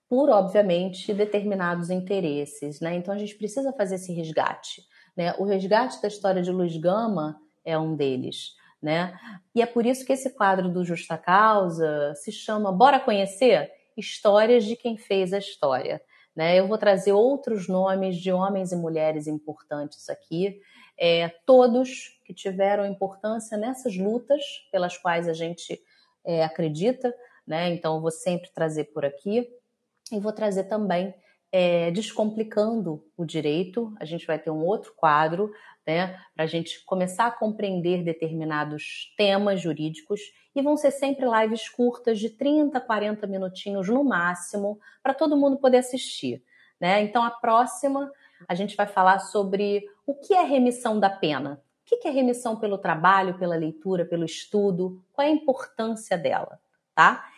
Por 0.09 0.29
obviamente 0.29 1.15
determinados 1.15 1.89
interesses, 1.89 2.81
né? 2.81 2.95
Então 2.97 3.15
a 3.15 3.19
gente 3.19 3.35
precisa 3.37 3.73
fazer 3.73 3.95
esse 3.95 4.13
resgate, 4.13 4.83
né? 5.17 5.35
O 5.39 5.45
resgate 5.45 6.03
da 6.03 6.09
história 6.09 6.43
de 6.43 6.51
Luiz 6.51 6.77
Gama 6.77 7.41
é 7.65 7.79
um 7.79 7.97
deles, 7.97 8.57
né? 8.83 9.19
E 9.55 9.63
é 9.63 9.67
por 9.67 9.87
isso 9.87 10.05
que 10.05 10.13
esse 10.13 10.31
quadro 10.35 10.69
do 10.69 10.85
Justa 10.85 11.17
Causa 11.17 12.13
se 12.17 12.31
chama 12.31 12.71
Bora 12.71 13.01
conhecer 13.01 13.73
histórias 13.97 14.65
de 14.65 14.77
quem 14.77 14.97
fez 14.97 15.33
a 15.33 15.39
história. 15.39 16.01
Né? 16.35 16.59
Eu 16.59 16.67
vou 16.67 16.79
trazer 16.79 17.13
outros 17.13 17.69
nomes 17.69 18.17
de 18.17 18.33
homens 18.33 18.73
e 18.73 18.77
mulheres 18.77 19.27
importantes 19.27 20.09
aqui, 20.09 20.61
é, 20.99 21.29
todos 21.47 22.21
que 22.25 22.35
tiveram 22.35 22.87
importância 22.87 23.57
nessas 23.57 23.97
lutas 23.97 24.43
pelas 24.71 24.97
quais 24.97 25.29
a 25.29 25.33
gente 25.33 25.81
é, 26.25 26.45
acredita, 26.45 27.15
né? 27.47 27.69
Então, 27.71 27.97
eu 27.97 28.01
vou 28.01 28.11
sempre 28.11 28.51
trazer 28.51 28.85
por 28.85 29.05
aqui 29.05 29.47
e 30.11 30.19
vou 30.19 30.33
trazer 30.33 30.65
também 30.65 31.15
é, 31.57 31.93
descomplicando 31.93 33.07
o 33.17 33.25
direito. 33.25 33.95
A 34.01 34.05
gente 34.05 34.27
vai 34.27 34.41
ter 34.41 34.51
um 34.51 34.65
outro 34.65 34.93
quadro, 34.97 35.53
né, 35.87 36.19
para 36.35 36.43
a 36.43 36.49
gente 36.49 36.85
começar 36.85 37.27
a 37.27 37.31
compreender 37.31 38.03
determinados 38.03 39.15
temas 39.17 39.61
jurídicos 39.61 40.21
e 40.53 40.61
vão 40.61 40.77
ser 40.77 40.91
sempre 40.91 41.25
lives 41.25 41.69
curtas 41.69 42.19
de 42.19 42.31
30, 42.31 42.81
40 42.81 43.25
minutinhos 43.29 43.89
no 43.89 44.03
máximo, 44.03 44.81
para 45.01 45.15
todo 45.15 45.37
mundo 45.37 45.57
poder 45.57 45.77
assistir. 45.77 46.43
Né? 46.81 47.03
Então, 47.03 47.23
a 47.23 47.31
próxima 47.31 48.11
a 48.49 48.55
gente 48.57 48.75
vai 48.75 48.89
falar 48.89 49.21
sobre 49.21 49.85
o 50.05 50.13
que 50.13 50.35
é 50.35 50.43
remissão 50.43 50.99
da 50.99 51.09
pena. 51.09 51.63
O 51.87 52.01
que 52.01 52.09
é 52.09 52.11
remissão 52.11 52.57
pelo 52.57 52.79
trabalho, 52.79 53.39
pela 53.39 53.55
leitura, 53.55 54.05
pelo 54.05 54.25
estudo? 54.25 55.01
Qual 55.13 55.25
é 55.25 55.31
a 55.31 55.35
importância 55.35 56.19
dela, 56.19 56.59
tá? 56.97 57.29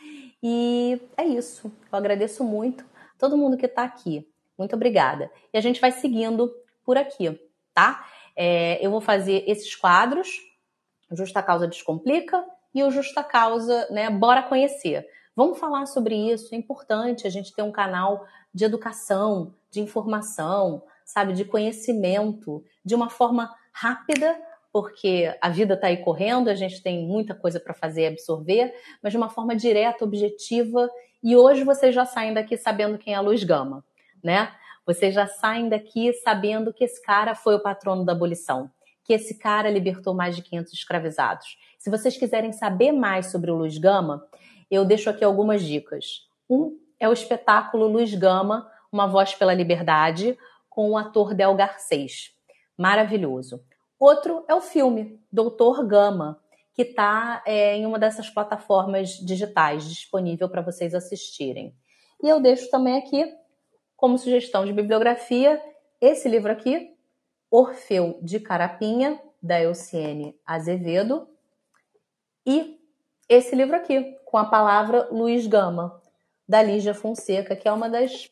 E 0.43 1.03
é 1.19 1.25
isso. 1.25 1.71
Eu 1.93 1.99
agradeço 1.99 2.43
muito 2.43 2.83
todo 3.19 3.37
mundo 3.37 3.57
que 3.57 3.67
está 3.67 3.85
aqui. 3.85 4.29
Muito 4.59 4.75
obrigada. 4.75 5.31
E 5.53 5.59
a 5.59 5.61
gente 5.61 5.81
vai 5.81 5.93
seguindo 5.93 6.55
por 6.85 6.97
aqui, 6.97 7.39
tá? 7.75 8.07
É, 8.35 8.85
eu 8.85 8.91
vou 8.91 9.01
fazer 9.01 9.45
esses 9.47 9.75
quadros, 9.75 10.29
Justa 11.11 11.43
Causa 11.43 11.67
Descomplica 11.67 12.45
e 12.75 12.83
o 12.83 12.91
Justa 12.91 13.23
Causa, 13.23 13.87
né? 13.91 14.11
Bora 14.11 14.43
conhecer. 14.43 15.07
Vamos 15.35 15.59
falar 15.59 15.87
sobre 15.87 16.15
isso. 16.15 16.55
É 16.55 16.59
importante 16.59 17.27
a 17.27 17.31
gente 17.31 17.55
ter 17.55 17.63
um 17.63 17.73
canal 17.73 18.27
de 18.53 18.65
educação, 18.65 19.55
de 19.71 19.81
informação, 19.81 20.83
sabe, 21.05 21.35
de 21.35 21.45
conhecimento, 21.45 22.65
de 22.85 22.95
uma 22.95 23.11
forma 23.11 23.55
rápida, 23.71 24.39
porque 24.73 25.35
a 25.41 25.49
vida 25.49 25.75
está 25.75 25.87
aí 25.87 25.99
correndo, 25.99 26.49
a 26.49 26.55
gente 26.55 26.83
tem 26.83 27.07
muita 27.07 27.35
coisa 27.35 27.61
para 27.61 27.73
fazer 27.73 28.03
e 28.03 28.07
absorver, 28.07 28.75
mas 29.03 29.13
de 29.13 29.17
uma 29.17 29.31
forma 29.31 29.55
direta, 29.55 30.05
objetiva. 30.05 30.91
E 31.27 31.37
hoje 31.37 31.65
vocês 31.65 31.93
já 31.93 32.05
saem 32.05 32.33
daqui 32.33 32.57
sabendo 32.57 32.99
quem 32.99 33.13
é 33.13 33.17
a 33.17 33.21
Luz 33.21 33.43
Gama, 33.43 33.85
né? 34.23 34.53
Vocês 34.87 35.13
já 35.13 35.27
saem 35.27 35.69
daqui 35.69 36.13
sabendo 36.13 36.73
que 36.73 36.85
esse 36.85 37.03
cara 37.03 37.35
foi 37.35 37.57
o 37.57 37.61
patrono 37.61 38.05
da 38.05 38.13
abolição, 38.13 38.71
que 39.03 39.13
esse 39.13 39.37
cara 39.37 39.69
libertou 39.69 40.15
mais 40.15 40.37
de 40.37 40.43
500 40.43 40.73
escravizados. 40.73 41.59
Se 41.81 41.91
vocês 41.91 42.17
quiserem 42.17 42.53
saber 42.53 42.93
mais 42.93 43.33
sobre 43.33 43.51
o 43.51 43.57
Luz 43.57 43.77
Gama, 43.77 44.25
eu 44.71 44.85
deixo 44.85 45.11
aqui 45.11 45.25
algumas 45.25 45.65
dicas. 45.65 46.29
Um 46.49 46.79
é 47.01 47.09
o 47.09 47.13
espetáculo 47.13 47.89
Luz 47.89 48.15
Gama, 48.15 48.71
Uma 48.93 49.09
Voz 49.09 49.35
pela 49.35 49.53
Liberdade, 49.53 50.39
com 50.71 50.93
o 50.93 50.97
ator 50.97 51.35
Del 51.35 51.57
Garcês. 51.57 52.37
Maravilhoso. 52.79 53.65
Outro 53.99 54.45
é 54.47 54.55
o 54.55 54.61
filme 54.61 55.21
Doutor 55.33 55.85
Gama, 55.85 56.41
que 56.77 56.83
está 56.83 57.43
é, 57.47 57.75
em 57.75 57.87
uma 57.87 57.99
dessas 57.99 58.29
plataformas 58.29 59.13
digitais 59.17 59.89
disponível 59.89 60.47
para 60.47 60.61
vocês 60.61 60.95
assistirem. 60.95 61.75
E 62.23 62.29
eu 62.29 62.39
deixo 62.39 62.71
também 62.71 62.99
aqui, 62.99 63.35
como 63.97 64.19
sugestão 64.19 64.67
de 64.67 64.75
bibliografia, 64.75 65.59
esse 65.99 66.29
livro 66.29 66.53
aqui, 66.53 66.95
Orfeu 67.51 68.19
de 68.23 68.39
Carapinha, 68.39 69.19
da 69.43 69.59
Elciene 69.59 70.39
Azevedo, 70.45 71.27
e 72.45 72.79
esse 73.27 73.57
livro 73.57 73.75
aqui, 73.75 74.15
com 74.27 74.37
a 74.37 74.45
palavra 74.45 75.09
Luiz 75.11 75.47
Gama, 75.47 75.99
da 76.47 76.63
Lígia 76.63 76.93
Fonseca, 76.93 77.57
que 77.57 77.67
é 77.67 77.73
uma 77.73 77.89
das 77.89 78.31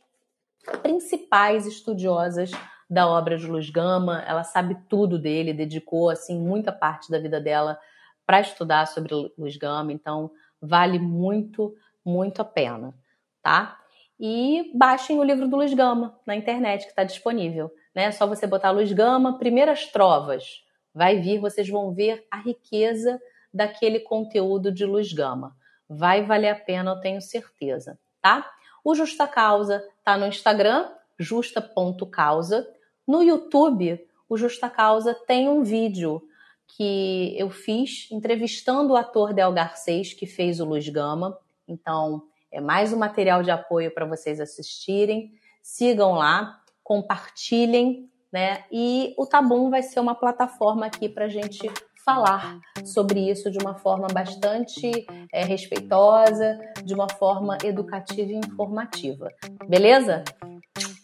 principais 0.82 1.66
estudiosas 1.66 2.51
da 2.90 3.09
obra 3.09 3.38
de 3.38 3.47
Luiz 3.47 3.70
Gama. 3.70 4.22
Ela 4.26 4.45
sabe 4.45 4.76
tudo 4.86 5.18
dele, 5.18 5.55
dedicou 5.55 6.11
assim 6.11 6.38
muita 6.38 6.70
parte 6.70 7.11
da 7.11 7.18
vida 7.18 7.40
dela 7.40 7.78
para 8.27 8.41
estudar 8.41 8.87
sobre 8.87 9.12
Luiz 9.37 9.57
Gama, 9.57 9.93
então 9.93 10.31
vale 10.61 10.99
muito, 10.99 11.75
muito 12.05 12.41
a 12.41 12.45
pena, 12.45 12.95
tá? 13.43 13.79
E 14.18 14.70
baixem 14.75 15.18
o 15.18 15.25
livro 15.25 15.49
do 15.49 15.57
Luiz 15.57 15.75
Gama 15.75 16.18
na 16.27 16.37
internet 16.37 16.85
que 16.85 16.91
está 16.91 17.05
disponível, 17.05 17.70
né? 17.95 18.05
É 18.05 18.11
só 18.11 18.27
você 18.27 18.47
botar 18.47 18.70
Luiz 18.70 18.93
Gama, 18.93 19.39
primeiras 19.39 19.87
trovas, 19.87 20.64
vai 20.95 21.20
vir, 21.20 21.39
vocês 21.39 21.68
vão 21.68 21.93
ver 21.93 22.27
a 22.31 22.39
riqueza 22.39 23.20
daquele 23.53 24.01
conteúdo 24.01 24.72
de 24.72 24.85
Luiz 24.85 25.12
Gama. 25.12 25.57
Vai 25.89 26.25
valer 26.25 26.49
a 26.49 26.55
pena, 26.55 26.93
eu 26.93 27.01
tenho 27.01 27.20
certeza, 27.20 27.99
tá? 28.20 28.51
O 28.85 28.95
Justa 28.95 29.27
Causa 29.27 29.83
tá 30.05 30.16
no 30.16 30.27
Instagram, 30.27 30.91
justa.causa. 31.18 32.66
No 33.07 33.22
YouTube, 33.22 34.07
o 34.29 34.37
Justa 34.37 34.68
Causa 34.68 35.14
tem 35.27 35.49
um 35.49 35.62
vídeo 35.62 36.22
que 36.66 37.34
eu 37.38 37.50
fiz 37.50 38.08
entrevistando 38.10 38.92
o 38.92 38.96
ator 38.96 39.32
Del 39.32 39.52
Garcês, 39.52 40.12
que 40.12 40.26
fez 40.26 40.60
o 40.60 40.64
Luz 40.64 40.88
Gama. 40.88 41.38
Então, 41.68 42.22
é 42.50 42.60
mais 42.60 42.92
um 42.92 42.98
material 42.98 43.42
de 43.42 43.50
apoio 43.50 43.92
para 43.92 44.06
vocês 44.06 44.40
assistirem. 44.40 45.32
Sigam 45.62 46.12
lá, 46.12 46.60
compartilhem, 46.82 48.10
né? 48.32 48.64
E 48.70 49.14
o 49.16 49.26
Tabum 49.26 49.70
vai 49.70 49.82
ser 49.82 50.00
uma 50.00 50.14
plataforma 50.14 50.86
aqui 50.86 51.08
para 51.08 51.26
a 51.26 51.28
gente 51.28 51.70
falar 52.04 52.60
sobre 52.84 53.30
isso 53.30 53.50
de 53.50 53.58
uma 53.58 53.74
forma 53.74 54.06
bastante 54.12 55.06
é, 55.32 55.44
respeitosa, 55.44 56.58
de 56.84 56.92
uma 56.92 57.08
forma 57.08 57.56
educativa 57.64 58.30
e 58.30 58.36
informativa. 58.36 59.32
Beleza? 59.66 60.22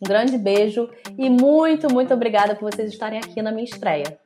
Um 0.03 0.07
grande 0.07 0.37
beijo 0.37 0.91
e 1.17 1.31
muito, 1.31 1.93
muito 1.93 2.13
obrigada 2.13 2.55
por 2.55 2.71
vocês 2.71 2.93
estarem 2.93 3.19
aqui 3.19 3.41
na 3.41 3.51
minha 3.51 3.65
estreia. 3.65 4.19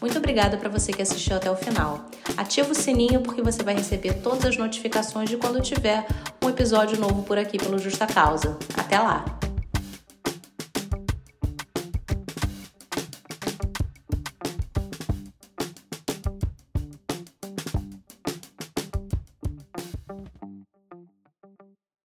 Muito 0.00 0.16
obrigada 0.16 0.56
para 0.56 0.68
você 0.68 0.92
que 0.92 1.02
assistiu 1.02 1.36
até 1.36 1.50
o 1.50 1.56
final. 1.56 2.08
Ativa 2.36 2.70
o 2.70 2.74
sininho 2.74 3.20
porque 3.20 3.42
você 3.42 3.62
vai 3.62 3.74
receber 3.74 4.14
todas 4.14 4.46
as 4.46 4.56
notificações 4.56 5.28
de 5.28 5.36
quando 5.36 5.60
tiver 5.60 6.06
um 6.42 6.48
episódio 6.48 6.98
novo 6.98 7.22
por 7.22 7.36
aqui 7.36 7.58
pelo 7.58 7.78
Justa 7.78 8.06
Causa. 8.06 8.56
Até 8.76 8.98
lá! 8.98 9.49